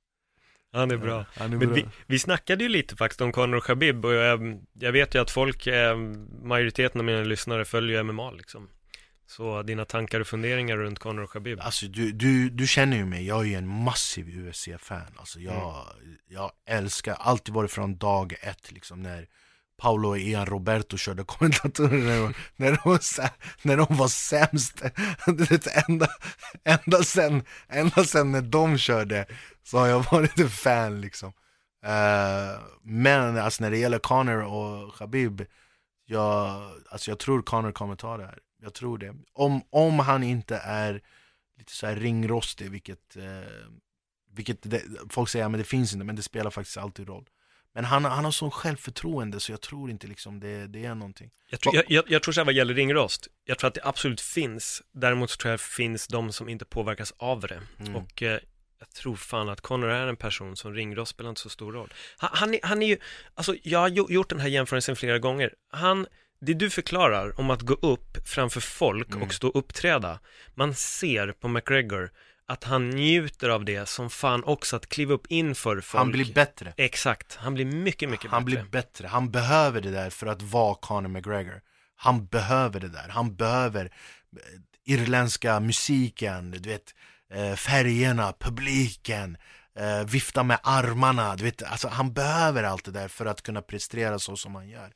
[0.74, 1.26] Han är bra.
[1.36, 1.76] han är Men bra.
[1.76, 5.22] vi, vi snackade ju lite faktiskt om Conor och Khabib och jag, jag vet ju
[5.22, 5.98] att folk, eh,
[6.44, 8.70] majoriteten av mina lyssnare följer ju MMA liksom.
[9.26, 11.60] Så dina tankar och funderingar runt Conor och Khabib?
[11.62, 15.86] Alltså du, du, du känner ju mig, jag är ju en massiv UFC-fan Alltså jag,
[16.28, 19.28] jag älskar, alltid varit från dag ett liksom när
[19.82, 23.00] Paolo och Ian Roberto körde kommentatorer när de, när de, var,
[23.62, 24.82] när de var sämst.
[25.26, 26.08] Det enda,
[26.64, 29.26] ända, sen, ända sen när de körde
[29.64, 31.34] så har jag varit en fan liksom.
[31.86, 35.46] Eh, men alltså när det gäller Conor och Khabib
[36.06, 38.40] jag, alltså jag tror Conor kommer ta det här.
[38.62, 39.16] Jag tror det.
[39.34, 41.02] Om, om han inte är
[41.58, 43.70] lite så här ringrostig, vilket, eh,
[44.32, 47.26] vilket det, folk säger att det finns inte, men det spelar faktiskt alltid roll.
[47.74, 51.30] Men han, han har sån självförtroende så jag tror inte liksom det, det är någonting.
[51.50, 53.82] Jag tror, jag, jag, jag tror så här vad gäller ringrost, jag tror att det
[53.84, 57.62] absolut finns, däremot så tror jag det finns de som inte påverkas av det.
[57.80, 57.96] Mm.
[57.96, 58.40] Och eh,
[58.80, 61.94] jag tror fan att Conor är en person som ringrost spelar inte så stor roll.
[62.18, 62.98] Han, han, är, han är ju,
[63.36, 65.54] alltså jag har gjort den här jämförelsen flera gånger.
[65.70, 66.08] Han,
[66.42, 69.22] det du förklarar om att gå upp framför folk Mm.
[69.22, 70.20] och stå och uppträda,
[70.56, 72.12] man ser på McGregor
[72.52, 76.00] att han njuter av det som fan också att kliva upp inför folk.
[76.00, 76.74] Han blir bättre.
[76.78, 78.62] Exakt, han blir mycket, mycket Han bättre.
[78.62, 79.08] blir bättre.
[79.08, 81.62] Han behöver det där för att vara Conor McGregor.
[81.96, 83.10] Han behöver det där.
[83.10, 86.96] Han behöver eh, irländska musiken, du vet,
[87.34, 89.38] eh, färgerna, publiken,
[89.76, 91.36] eh, vifta med armarna.
[91.36, 94.70] Du vet, alltså, han behöver allt det där för att kunna prestera så som han
[94.70, 94.92] gör.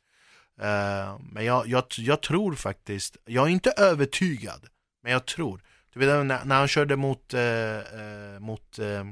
[1.32, 4.68] Men jag, jag, jag tror faktiskt, jag är inte övertygad,
[5.04, 5.62] men jag tror.
[5.96, 9.04] Du vet när, när han körde mot, eh, eh, mot eh, eh,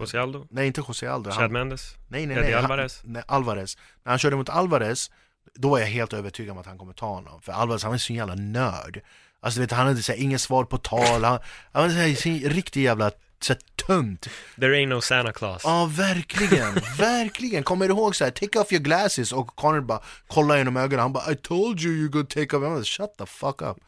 [0.00, 3.00] José Aldo, Nej inte José Aldo, Chad han, Mendes, nej, nej, Eddie nej, Alvarez.
[3.02, 3.76] Han, nej, Alvarez.
[4.04, 5.10] När han körde mot Alvarez,
[5.54, 7.42] då är jag helt övertygad om att han kommer ta honom.
[7.42, 9.00] För Alvarez han är så jävla nörd.
[9.40, 11.38] Alltså du vet, han hade så här, inget svar på tal, han,
[11.72, 13.10] han var så här, riktig jävla
[13.40, 14.28] så här, tunt.
[14.60, 15.62] There ain't no Santa Claus.
[15.64, 17.62] Ja, verkligen, verkligen.
[17.62, 21.00] Kommer du ihåg så här, take off your glasses och Connor bara kollar genom ögonen,
[21.00, 23.78] han bara I told you you could take off, jag bara, shut the fuck up.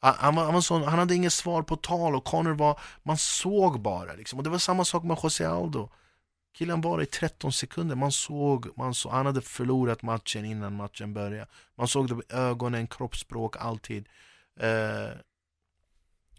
[0.00, 3.18] Han, var, han, var sån, han hade inget svar på tal och Connor var, man
[3.18, 4.38] såg bara liksom.
[4.38, 5.90] Och det var samma sak med José Aldo.
[6.52, 11.14] Killen var i 13 sekunder, man såg, man såg, han hade förlorat matchen innan matchen
[11.14, 11.46] började.
[11.74, 14.08] Man såg det på ögonen, kroppsspråk, alltid.
[14.60, 15.10] Eh,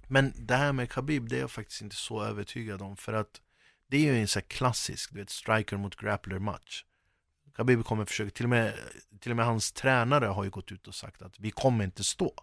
[0.07, 3.41] men det här med Khabib, det är jag faktiskt inte så övertygad om för att
[3.87, 6.83] det är ju en sån här klassisk, du vet, striker mot grappler match.
[7.55, 8.73] Khabib kommer försöka, till och, med,
[9.19, 12.03] till och med hans tränare har ju gått ut och sagt att vi kommer inte
[12.03, 12.33] stå.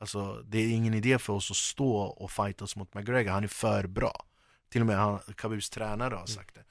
[0.00, 3.48] Alltså det är ingen idé för oss att stå och fightas mot McGregor, han är
[3.48, 4.24] för bra.
[4.68, 6.64] Till och med han, Khabibs tränare har sagt det.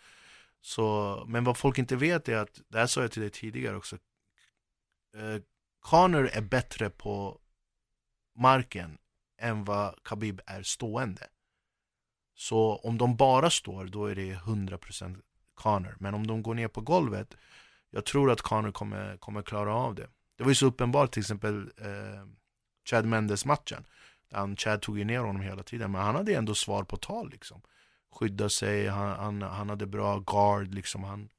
[0.62, 3.76] Så, men vad folk inte vet är att, det här sa jag till dig tidigare
[3.76, 3.96] också,
[5.16, 5.42] eh,
[5.80, 7.40] Conor är bättre på
[8.36, 8.98] marken
[9.38, 11.28] än vad Khabib är stående.
[12.36, 15.22] Så om de bara står, då är det 100%
[15.56, 15.96] Conor.
[16.00, 17.36] Men om de går ner på golvet,
[17.90, 20.08] jag tror att Conor kommer, kommer klara av det.
[20.38, 22.26] Det var ju så uppenbart till exempel eh,
[22.90, 23.86] Chad Mendes-matchen.
[24.32, 27.30] Han, Chad tog ju ner honom hela tiden, men han hade ändå svar på tal
[27.30, 27.62] liksom.
[28.16, 31.04] Skydda sig, han, han, han hade bra guard liksom.
[31.04, 31.30] Han,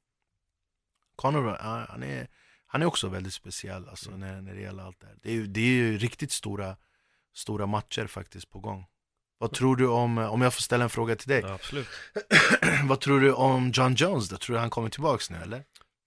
[1.15, 2.27] Conor, var- han, är,
[2.67, 5.17] han är också väldigt speciell alltså, när, när det gäller allt det här.
[5.21, 6.77] Det är, det är ju riktigt stora,
[7.33, 8.85] stora matcher faktiskt på gång.
[9.37, 11.87] Vad tror du om, om jag får ställa en fråga till dig, Ja, absolut.
[12.85, 14.37] vad tror du om John Jones då?
[14.37, 15.63] Tror du han kommer tillbaks nu eller?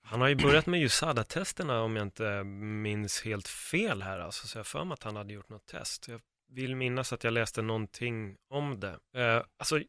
[0.06, 4.58] Han har ju börjat med USADA-testerna om jag inte minns helt fel här alltså, så
[4.58, 6.08] jag har för mig att han hade gjort något test.
[6.08, 8.98] Jag vill minnas att jag läste någonting om det.
[9.14, 9.80] Eh, alltså,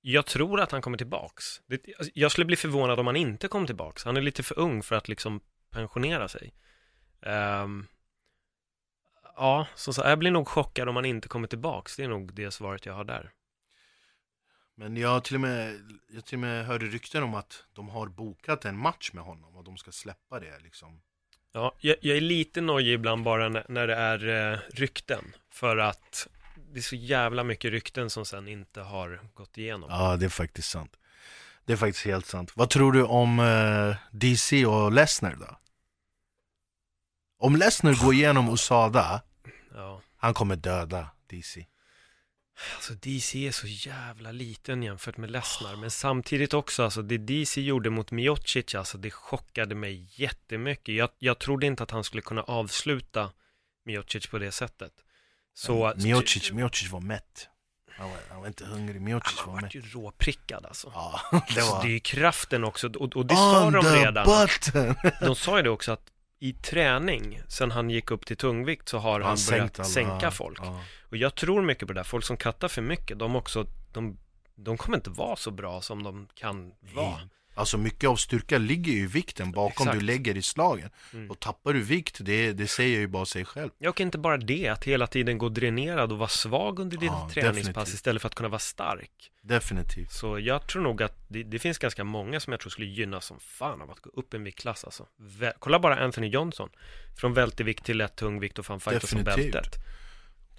[0.00, 1.44] jag tror att han kommer tillbaks.
[1.66, 4.04] Det, alltså, jag skulle bli förvånad om han inte kom tillbaks.
[4.04, 5.40] Han är lite för ung för att liksom
[5.70, 6.54] pensionera sig.
[7.22, 7.66] Eh,
[9.36, 11.96] ja, som sagt, jag blir nog chockad om han inte kommer tillbaks.
[11.96, 13.32] Det är nog det svaret jag har där.
[14.74, 18.06] Men jag till och med, jag till och med hörde rykten om att de har
[18.06, 21.00] bokat en match med honom och de ska släppa det liksom.
[21.52, 25.24] Ja, jag, jag är lite nojig ibland bara när, när det är eh, rykten.
[25.50, 26.28] För att
[26.72, 29.90] det är så jävla mycket rykten som sen inte har gått igenom.
[29.90, 30.96] Ja, det är faktiskt sant.
[31.64, 32.52] Det är faktiskt helt sant.
[32.56, 35.58] Vad tror du om eh, DC och Lesnar då?
[37.38, 39.22] Om Lesnar går igenom USADA,
[39.74, 40.00] Ja.
[40.16, 41.66] han kommer döda DC.
[42.76, 45.76] Alltså DC är så jävla liten jämfört med Lesnar.
[45.76, 50.94] Men samtidigt också, alltså det DC gjorde mot Miocic, alltså det chockade mig jättemycket.
[50.94, 53.30] Jag, jag trodde inte att han skulle kunna avsluta
[53.84, 54.92] Miocic på det sättet.
[55.54, 55.92] Så...
[55.96, 57.48] Miocic, Miocic var mätt.
[57.96, 59.74] Han var, han var inte hungrig, Miocic Han var var mätt.
[59.74, 60.90] ju råprickad alltså.
[60.94, 61.82] Ja, Det, det var...
[61.82, 64.26] det är ju kraften också, och, och det sa de redan.
[64.26, 64.94] button!
[65.20, 66.11] De sa ju det också att
[66.42, 70.30] i träning, sen han gick upp till tungvikt så har han, börjat sänkt alla- sänka
[70.30, 70.58] folk.
[70.62, 70.80] ja.
[71.10, 74.18] Och jag tror mycket på det där, folk som kattar för mycket, de också, de,
[74.54, 77.20] de kommer inte vara så bra som de kan vara.
[77.54, 80.00] Alltså mycket av styrka ligger ju i vikten bakom Exakt.
[80.00, 80.90] du lägger i slagen.
[81.12, 81.30] Mm.
[81.30, 83.70] Och tappar du vikt, det, det säger ju bara sig själv.
[83.88, 87.30] Och inte bara det, att hela tiden gå dränerad och vara svag under ditt Ja,
[87.32, 87.94] träningspass definitivt.
[87.94, 89.30] istället för att kunna vara stark.
[89.42, 90.12] Definitivt.
[90.12, 93.24] Så jag tror nog att det, det finns ganska många som jag tror skulle gynnas
[93.24, 95.06] som fan av att gå upp en viktklass alltså.
[95.20, 96.68] Vä- Kolla bara Anthony Johnson.
[97.20, 99.76] Från vältevikt till lätt tungvikt och fan fightas som bältet.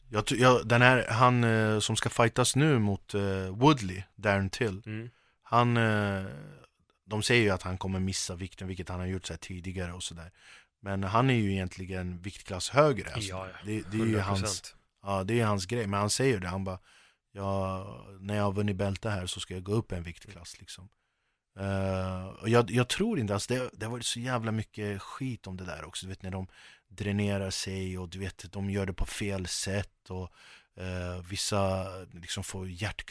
[0.10, 4.82] Jag, jag, den här, han eh, som ska fightas nu mot eh, Woodley, Darren Till,
[4.86, 5.10] Mm.
[5.44, 6.24] han, eh,
[7.06, 10.04] de säger ju att han kommer missa vikten, vilket han har gjort så tidigare och
[10.04, 10.32] sådär.
[10.82, 13.14] Men han är ju egentligen viktklass högre.
[13.14, 13.30] Alltså.
[13.30, 13.56] Ja, ja.
[13.66, 14.22] Det, det är ju 100%.
[14.22, 15.88] hans, ja, det är hans grej.
[15.88, 16.80] Men han säger det, han bara,
[17.32, 20.90] ja, när jag har vunnit bälte här så ska jag gå upp en viktklass liksom.
[21.60, 25.48] Eh, och jag, jag tror inte, alltså det, det har varit så jävla mycket skit
[25.48, 26.48] om det där också, du vet när de
[26.88, 30.32] dränerar sig och du vet de gör det på fel sätt och
[30.80, 32.68] eh, vissa liksom får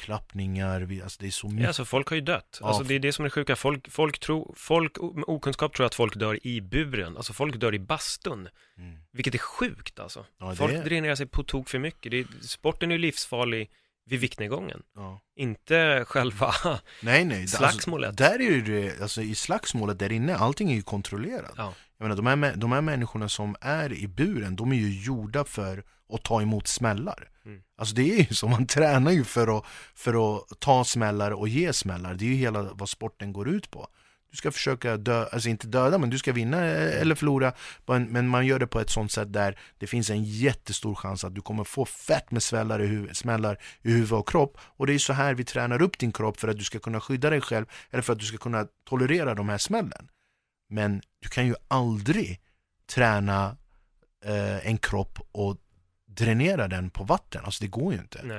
[0.07, 1.67] hjärtklappningar, alltså det är så Ja, mycket.
[1.67, 2.59] alltså folk har ju dött.
[2.61, 3.57] Ja, Alltså det är det som är sjuka.
[3.57, 7.17] Folk, folk, tror, folk med okunskap tror att folk dör i buren.
[7.17, 8.49] Alltså folk dör i bastun.
[8.79, 8.99] Mm.
[9.13, 10.27] Vilket är sjukt alltså.
[10.41, 12.13] Ja, det folk är- dränerar sig på tok för mycket.
[12.13, 13.71] Är, sporten är ju livsfarlig
[14.07, 14.83] vid viktnedgången.
[14.95, 15.21] Ja.
[15.37, 16.55] Inte själva
[17.03, 17.49] Nej, nej.
[17.49, 18.09] slagsmålet.
[18.09, 21.55] Alltså, där är det, alltså i slagsmålet där inne, allting är ju kontrollerat.
[21.57, 21.75] Ja.
[21.99, 25.45] Jag menar, de, här, de här människorna som är i buren, de är ju gjorda
[25.45, 27.29] för att ta emot smällar.
[27.45, 27.63] Mm.
[27.79, 31.49] Alltså det är ju så, man tränar ju för att, för att ta smällar och
[31.49, 32.15] ge smällar.
[32.15, 33.89] Det är ju hela vad sporten går ut på.
[34.33, 37.53] Du ska försöka dö, alltså inte döda, men du ska vinna eh, eller förlora.
[37.87, 41.25] Men men man gör det på ett sånt sätt där det finns en jättestor chans
[41.25, 44.59] att du kommer få fett med smällar i, huvud, smällar i huvud och kropp.
[44.61, 47.01] Och det är så här vi tränar upp din kropp för att du ska kunna
[47.01, 50.09] skydda dig själv eller för att du ska kunna tolerera de här smällen.
[50.69, 52.41] Men du kan ju aldrig
[52.87, 53.57] träna
[54.25, 55.57] eh, en kropp och
[56.17, 57.45] dränera den på vatten.
[57.45, 58.21] Alltså det går ju inte.
[58.25, 58.37] Nej.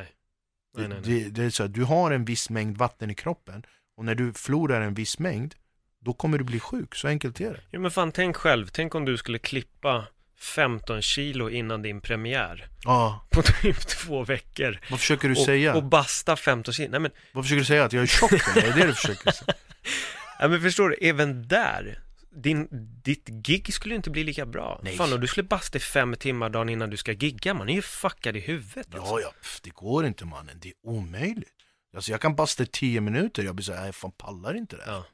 [0.78, 1.24] Nej, nej, nej.
[1.24, 3.66] Det, det är så att du har en viss mängd vatten i kroppen
[3.98, 5.56] och när du förlorar en viss mängd
[6.00, 7.60] då kommer du bli sjuk, så enkelt är det.
[7.72, 8.68] Ja, men fan, tänk själv.
[8.68, 10.08] Tänk om du skulle klippa
[10.40, 14.80] 15 kilo innan din premiär Ja, på typ två veckor.
[14.90, 15.76] vad försöker du och, säga?
[15.76, 16.92] och basta 15 kilo.
[16.92, 17.84] Nej men, Vad försöker du säga?
[17.84, 18.68] Att jag är tjock eller?
[18.68, 19.54] Är det det du försöker säga?
[20.40, 22.00] ja, men förstår du, även där.
[22.36, 22.68] Din,
[23.04, 24.80] ditt gig skulle ju inte bli lika bra.
[24.84, 24.96] Nej.
[24.98, 27.54] Fan, och du skulle basta i fem timmar dagen innan du ska gigga.
[27.54, 28.96] Man är ju fuckad i huvudet.
[28.96, 29.14] Alltså.
[29.14, 31.54] Ja, ja, pff, det går inte mannen, det är omöjligt.
[31.96, 34.84] Alltså jag kan basta i 10 minuter, jag blir såhär, fan pallar inte det.
[34.86, 35.06] Ja.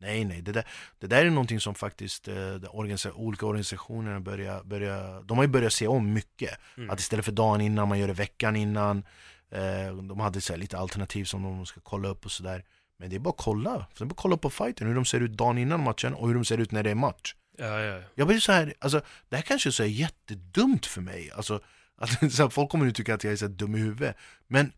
[0.00, 0.66] Nej, nej, det där,
[0.98, 5.48] det där är någonting som faktiskt eh, organisa olika organisationer börjar, börjar, de har ju
[5.48, 6.58] börjat se om mycket.
[6.76, 6.90] Mm.
[6.90, 9.04] Att istället för dagen innan, man gör det veckan innan.
[9.50, 12.64] Eh, de hade så lite alternativ som de ska kolla upp och sådär.
[12.98, 15.04] Men det är bara att kolla, det är bara att kolla på fighten, hur de
[15.04, 17.34] ser ut dagen innan matchen och hur de ser ut när det är match.
[17.58, 18.02] Ja, ja, ja.
[18.14, 21.30] Jag blir så här, alltså det här kanske är så här jättedumt för mig.
[21.30, 21.60] Alltså,
[21.96, 24.16] att, så här, folk kommer nu tycka att jag är så dum i huvudet.
[24.46, 24.72] Men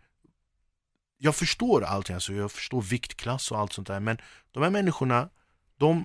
[1.18, 4.00] jag förstår allting, alltså, jag förstår viktklass och allt sånt där.
[4.00, 4.18] Men
[4.50, 5.28] de här människorna,
[5.76, 6.04] de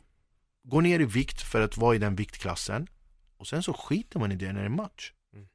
[0.64, 2.88] går ner i vikt för att vara i den viktklassen.
[3.38, 5.12] Och sen så skiter man i det när det är match.
[5.34, 5.48] Mm.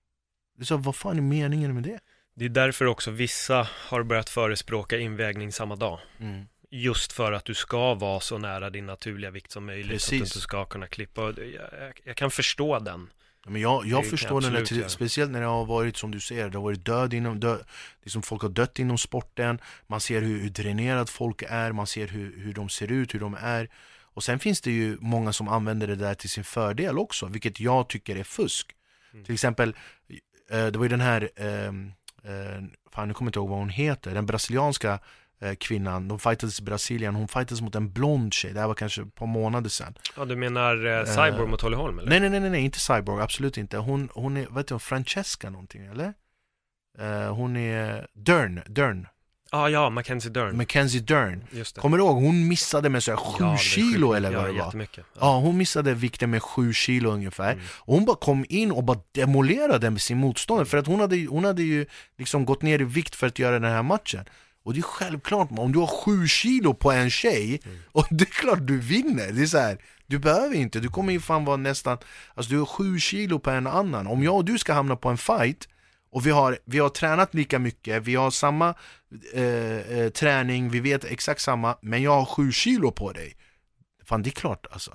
[0.57, 2.01] Det är så, vad fan är meningen med det?
[2.41, 6.01] Det är därför också vissa har börjat förespråka invägning samma dag.
[6.71, 9.85] Just för att du ska vara så nära din naturliga vikt som möjligt.
[9.85, 10.21] Att du Precis.
[10.21, 11.23] inte ska kunna klippa.
[11.23, 13.11] Jag, jag, jag kan förstå den.
[13.47, 14.89] Men jag, jag förstår göra.
[14.89, 17.65] speciellt när det har varit som du säger, det har varit död inom, död,
[18.03, 22.09] liksom folk har dött inom sporten, man ser hur, hur dränerad folk är, man ser
[22.09, 23.69] hur, hur de ser ut, hur de är.
[24.01, 27.61] Och sen finns det ju många som använder det där till sin fördel också, vilket
[27.61, 28.71] jag tycker är fusk.
[29.13, 29.25] Mm.
[29.25, 29.77] Till exempel,
[30.51, 31.93] eh, det var ju den här, ehm,
[32.25, 34.99] eh, fan nu kommer jag inte ihåg vad hon heter, den brasilianska
[35.41, 38.75] eh, kvinnan, de fightades i Brasilien, hon fightades mot en blond tjej, det här var
[38.75, 39.95] kanske ett par månader sedan.
[40.17, 42.09] Ja, du menar eh, Cyborg mot Holly Holm eller?
[42.09, 43.79] Nej, nej, nej, nej, nej, inte Cyborg, absolut inte.
[43.79, 46.15] Hon, hon är, vad heter hon, Francesca någonting, eller?
[46.99, 49.07] Eh, hon är Dern, Dern,
[49.53, 50.57] Ah, ja, Mackenzie Dern.
[50.57, 51.45] Mackenzie Dern.
[51.53, 51.81] Just det.
[51.81, 52.17] Kommer du ihåg?
[52.17, 54.65] Hon missade med så här Ja, kilo eller vad ja, det var.
[54.67, 55.05] jättemycket.
[55.21, 57.53] Ja, hon missade vikten med sju kilo ungefär.
[57.53, 57.65] Mm.
[57.79, 61.27] Och hon bara kom in och bara demolerade med sin motståndare för att hon hade,
[61.27, 61.87] hon hade ju
[62.19, 64.25] liksom gått ner i vikt för att göra den här matchen.
[64.65, 67.79] Och det är självklart, om du har sju kilo på en tjej, Mm.
[67.93, 69.33] och det är klart du vinner.
[69.33, 71.99] Det är så här, du behöver inte, du kommer ju fan vara nästan,
[72.35, 74.07] alltså du har sju kilo på en annan.
[74.07, 75.69] Om jag och du ska hamna på en fight,
[76.11, 78.75] och vi har, vi har tränat lika mycket, vi har samma
[79.35, 83.37] eh, eh, träning, vi vet exakt samma, men jag har sju kilo på dig.
[84.05, 84.93] Fan det är klart alltså.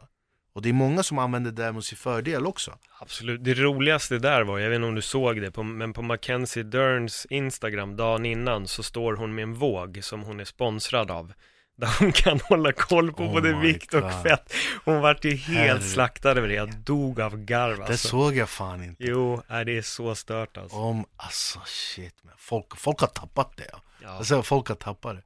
[0.54, 2.78] Och det är många som använder det där mot sin fördel också.
[3.00, 3.44] Absolut.
[3.44, 6.64] Det roligaste där var, jag vet inte om du såg det, på, men på Mackenzie
[6.64, 11.34] Derns Instagram dagen innan så står hon med en våg som hon är sponsrad av.
[11.78, 14.24] Där hon kan hålla koll på Oh både vikt och God.
[14.24, 14.54] fett.
[14.86, 16.54] Hon vart ju helt Herre- slaktad över det.
[16.54, 18.08] Jag dog av garv Det alltså.
[18.08, 19.04] såg jag fan inte.
[19.04, 20.78] Jo, nej, det är så stört alltså.
[20.78, 22.34] Om, alltså shit man.
[22.38, 23.72] Folk, folk har tappat det.
[24.02, 24.10] Ja.
[24.10, 25.24] Alltså folk har tappat det.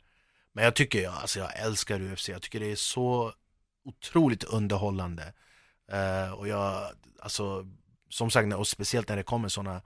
[0.53, 2.29] Men jag tycker, alltså jag älskar UFC.
[2.29, 3.33] Jag tycker det är så
[3.85, 5.33] otroligt underhållande.
[5.91, 6.83] Eh, och jag,
[7.21, 7.65] alltså,
[8.09, 9.81] som sagt, och speciellt när det kommer sådana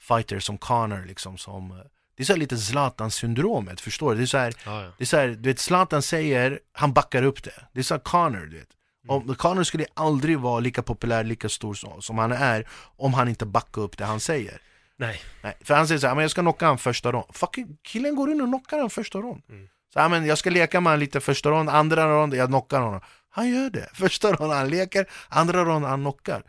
[0.00, 1.82] fighters som Connor liksom som
[2.18, 4.16] det är så lite Zlatan-syndromet, förstår du?
[4.16, 4.90] Det är så här, Ja, ja.
[4.98, 7.54] det är så här, du vet Zlatan säger, han backar upp det.
[7.72, 8.68] Det är så Connor, du vet.
[9.08, 13.28] Om, Connor skulle aldrig vara lika populär, lika stor som, som han är om han
[13.28, 14.60] inte backar upp det han säger.
[14.96, 17.24] Nej, Nej, för han säger så här, men jag ska knocka han första rond.
[17.32, 19.42] Fucking killen går in och knockar han första rond.
[19.48, 19.68] Mm.
[19.92, 22.80] Så här, men jag ska leka med han lite första rond, andra rond, jag knockar
[22.80, 23.00] honom.
[23.30, 23.88] Han gör det.
[23.94, 26.42] Första rond han leker, andra rond han knockar.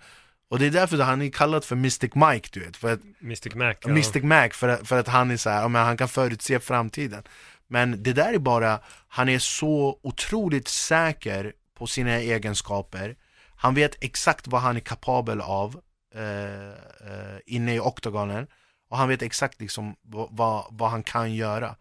[0.50, 2.78] Och det är därför han är kallad för Mystic Mike, du vet.
[2.78, 3.76] För att, Mystic Mac.
[3.82, 3.90] Ja.
[3.90, 7.24] Mystic Mac, för att, för att han är så här, men han kan förutse framtiden.
[7.68, 13.16] Men det där är bara, han är så otroligt säker på sina egenskaper.
[13.56, 15.82] Han vet exakt vad han är kapabel av
[16.16, 16.70] eh,
[17.12, 18.48] eh, inne i oktogonen.
[18.90, 21.76] Och han vet exakt liksom vad, vad, vad han kan göra.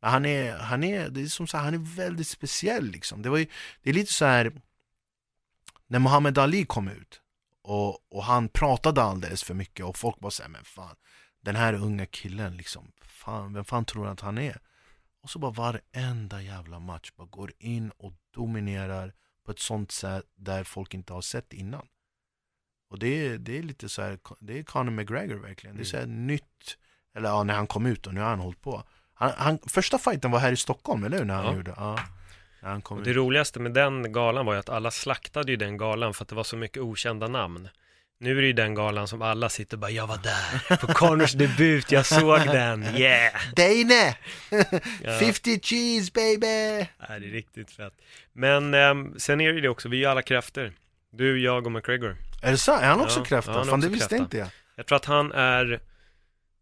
[0.00, 3.22] Men han är, han är, det är som så här, han är väldigt speciell liksom.
[3.22, 3.46] Det, var ju,
[3.82, 4.52] det är lite så här
[5.86, 7.20] när Muhammad Ali kom ut
[7.64, 10.96] och, och han pratade alldeles för mycket och folk bara säger men fan
[11.42, 14.60] den här unga killen liksom, fan, vem fan tror att han är?
[15.22, 19.14] Och så bara varenda jävla match bara går in och dominerar
[19.44, 21.86] på ett sånt sätt där folk inte har sett innan.
[22.90, 25.76] Och det är, det är lite så här, det är Conor McGregor verkligen.
[25.76, 26.76] Det är så här nytt,
[27.16, 28.82] eller ja, när han kom ut och nu har han hållit på.
[29.14, 31.24] Han, han, första fighten var här i Stockholm, eller hur?
[31.24, 31.54] När han Ja.
[31.54, 31.98] gjorde, ja.
[32.82, 33.04] Kom Och ut.
[33.04, 36.28] det roligaste med den galan var ju att alla slaktade ju den galan för att
[36.28, 37.68] det var så mycket okända namn.
[38.20, 40.86] Nu är det ju den galan som alla sitter och bara, jag var där på
[40.86, 43.34] Connors debut, jag såg den, yeah!
[45.02, 45.18] Ja.
[45.20, 46.86] 50 cheese baby!
[46.98, 47.92] Ja, det är riktigt fett.
[48.32, 50.72] Men ehm, sen är det ju det också, vi är ju alla kräfter.
[51.12, 52.16] Du, jag och McGregor.
[52.42, 52.82] Är det sant?
[52.82, 53.52] Är han också Ja, kräfta?
[53.52, 54.24] ja, han Fan det visste kräfta.
[54.24, 54.48] inte jag.
[54.76, 55.80] Jag tror att han är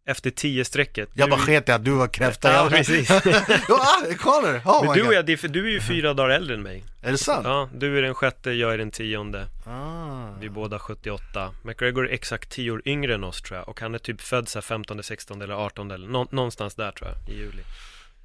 [0.05, 1.09] efter 10-strecket.
[1.13, 2.53] Jag Du- bara sket i att du var kräfta.
[2.53, 3.09] Ja, Jag- precis.
[3.67, 3.87] ja,
[4.19, 4.61] Connor!
[4.65, 6.83] Oh Men du och jag, du är ju fyra dagar äldre än mig.
[7.01, 7.41] Är det sant?
[7.45, 9.47] Ja, du är den sjätte, jag är den tionde.
[9.67, 10.29] Ah.
[10.39, 11.51] Vi är båda 78.
[11.63, 13.69] McGregor är exakt 10 år yngre än oss tror jag.
[13.69, 16.91] Och han är typ född så här 15, 16 eller 18 eller nå- någonstans där
[16.91, 17.63] tror jag, i juli.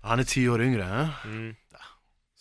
[0.03, 1.09] Han är tio år yngre, eh?
[1.25, 1.55] Mm.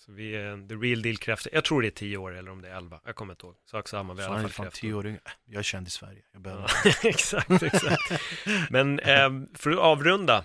[0.07, 1.53] Så vi är the real deal kräftor.
[1.53, 2.99] Jag tror det är 10 år eller om det är 11.
[3.05, 3.55] Jag kommer inte ihåg.
[3.65, 5.19] Sak samma, vi är i alla fall tio år yngre.
[5.45, 6.21] Jag är känd i Sverige.
[6.33, 6.71] Jag behöver...
[7.07, 8.21] Exakt, exakt.
[8.69, 10.43] Men eh, för att avrunda,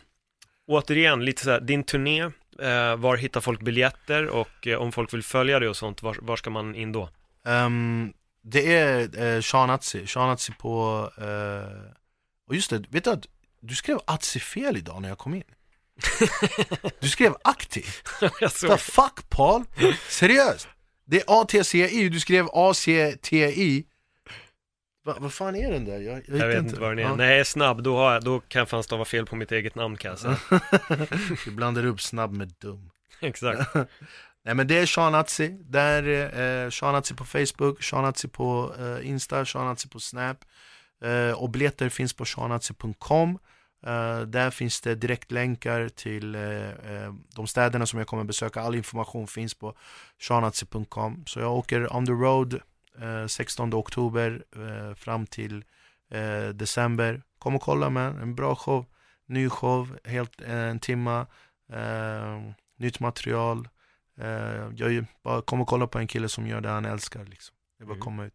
[0.67, 2.23] återigen lite så här, din turné,
[2.59, 6.17] eh, var hittar folk biljetter och eh, om folk vill följa dig och sånt, var,
[6.21, 7.09] var ska man in då?
[7.45, 8.13] Ehm,
[8.43, 10.07] det är uh, Sean Atzi.
[10.07, 11.11] Sean Atzi på...
[11.19, 11.93] eh,
[12.47, 13.27] och just det, vet du att
[13.61, 15.45] du skrev Atzi fel idag när jag kom in?
[17.01, 17.87] Du skrev aktiv.
[18.41, 19.65] The fuck Paul?
[20.09, 20.69] Seriöst?
[21.05, 23.87] Det är A-T-C-I, du skrev A-C-T-I
[25.05, 26.01] Va, Vad fan är den där?
[26.01, 27.03] Jag, jag, jag vet inte vad den är.
[27.03, 27.15] Ja.
[27.15, 29.53] Nej, jag är snabb, då, har jag, då kan jag fan stava fel på mitt
[29.53, 30.39] eget namn kan jag säga.
[31.45, 32.91] Du blandar upp snabb med dum
[33.21, 33.75] Exakt.
[34.45, 36.03] Nej men det är Sean Atzi, där
[36.65, 40.45] eh, Sean Atzi på Facebook, Sean Atzi på eh, Insta, Sean Atzi på Snap
[41.05, 43.39] eh, Och biljetter finns på seanatzi.com
[44.27, 49.27] Där finns det direktlänkar till eh, eh, de städerna som jag kommer besöka All information
[49.27, 49.75] finns på
[50.21, 52.61] seanatzi.com Så jag åker on the road
[53.01, 55.65] eh, 16 oktober eh, fram till
[56.11, 58.87] eh, december Kom och kolla med en bra show,
[59.27, 61.27] ny show, helt eh, en timma
[61.73, 62.41] eh,
[62.79, 63.69] Nytt material
[64.21, 66.85] Eh, jag är ju bara kom och kolla på en kille som gör det han
[66.85, 67.57] älskar liksom.
[67.79, 68.05] Det är bara att Mm.
[68.05, 68.35] komma ut.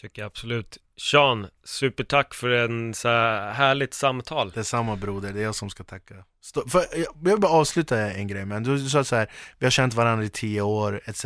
[0.00, 0.78] Tycker jag absolut.
[1.00, 4.50] Sean, supertack för en så här härligt samtal.
[4.50, 6.14] Detsamma broder, det är jag som ska tacka.
[6.40, 9.16] Stå, för, eh, jag jag vill bara avsluta en grej men du, du sa så
[9.16, 11.24] här, vi har känt varandra i tio år etc.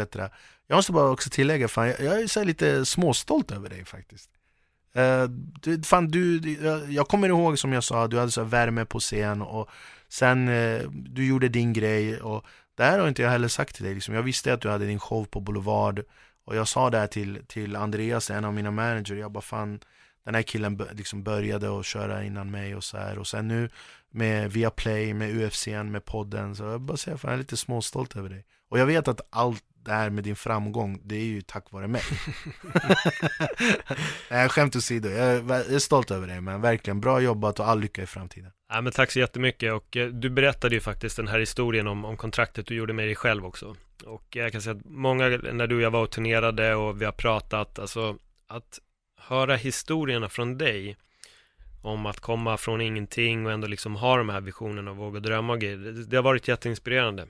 [0.66, 3.84] Jag måste bara också tillägga, fan, jag, jag är så här lite småstolt över dig
[3.84, 4.30] faktiskt.
[4.96, 5.24] uh,
[5.62, 8.84] du, fan, du, jag, jag kommer ihåg som jag sa, du hade så här värme
[8.84, 9.68] på scen och
[10.08, 13.84] sen uh, du gjorde din grej och det här har inte jag heller sagt till
[13.84, 14.14] dig liksom.
[14.14, 16.02] Jag visste att du hade din show på Boulevard
[16.44, 19.80] och jag sa det här till, till Andreas, en av mina manager, jag bara fan
[20.24, 23.18] den här killen liksom började att köra innan mig och så här.
[23.18, 23.70] Och sen nu
[24.10, 26.56] med Viaplay, med UFCn, med podden.
[26.56, 28.44] Så jag bara säger fan jag är lite småstolt över dig.
[28.68, 31.88] Och jag vet att allt det här med din framgång, det är ju tack vare
[31.88, 32.00] mig
[34.30, 37.68] Nej skämt åsido, jag är, jag är stolt över dig men verkligen bra jobbat och
[37.68, 41.16] all lycka i framtiden Ja, men tack så jättemycket och eh, du berättade ju faktiskt
[41.16, 43.76] den här historien om, om kontraktet du gjorde med dig själv också.
[44.04, 47.04] Och jag kan säga att många, när du och jag var och turnerade och vi
[47.04, 48.78] har pratat, alltså att
[49.20, 50.96] höra historierna från dig
[51.82, 55.52] om att komma från ingenting och ändå liksom ha de här visionerna och våga drömma
[55.52, 57.26] och grejer, det, det har varit jätteinspirerande.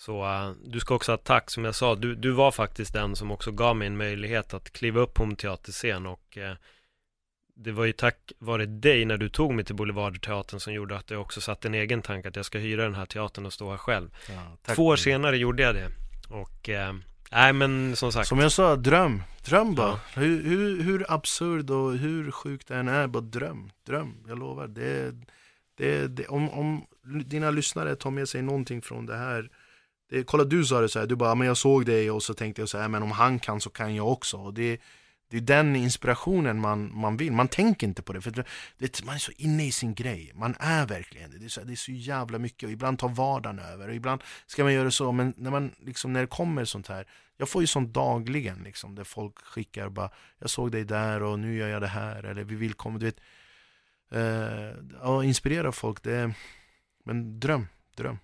[0.00, 3.16] Så eh, du ska också ha tack, som jag sa, du, du var faktiskt den
[3.16, 6.54] som också gav mig en möjlighet att kliva upp på en teaterscen och eh,
[7.54, 11.10] det var ju tack vare dig när du tog mig till Boulevardteatern som gjorde att
[11.10, 13.70] jag också satte en egen tanke att jag ska hyra den här teatern och stå
[13.70, 14.10] här själv.
[14.28, 14.74] ja.
[14.74, 15.88] Två år senare gjorde jag det.
[16.28, 16.94] Och, eh,
[17.32, 18.28] nej men som sagt.
[18.28, 22.88] Som jag sa, dröm, dröm bara hur, hur, hur absurd och hur sjukt det än
[22.88, 25.14] är, bara dröm, dröm, jag lovar det,
[25.74, 26.86] det, det, om, om
[27.24, 29.50] dina lyssnare tar med sig någonting från det här
[30.10, 32.34] det, Kolla du sa det så här, du bara, men jag såg dig och så
[32.34, 34.36] tänkte jag så här, men om han kan så kan jag också.
[34.36, 34.80] Och det,
[35.30, 38.30] det är den inspirationen man, man vill, man tänker inte på det för
[38.78, 41.60] det, man är så inne i sin grej, man är verkligen det, det är så,
[41.60, 43.88] det är så jävla mycket och ibland tar vardagen över.
[43.88, 47.06] Och ibland ska man göra så, men när, man, liksom, när det kommer sånt här
[47.40, 51.38] jag får ju sånt dagligen liksom, där folk skickar bara Jag såg dig där och
[51.38, 52.22] nu gör jag det här.
[52.22, 53.20] Eller vi vill komma, du vet
[54.10, 56.34] eh, Ja, inspirera folk, det
[57.04, 57.66] Men dröm,
[57.96, 58.18] dröm.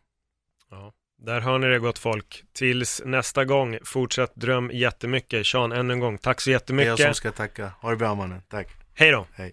[0.71, 2.45] Ja, där hör ni det gott folk.
[2.55, 5.47] Tills nästa gång, fortsätt dröm jättemycket.
[5.47, 7.01] Sean, än en gång, tack så Det är jag jättemycket.
[7.01, 9.27] som ska tacka, ha det bra mannen, tack Hej då!
[9.35, 9.53] Hej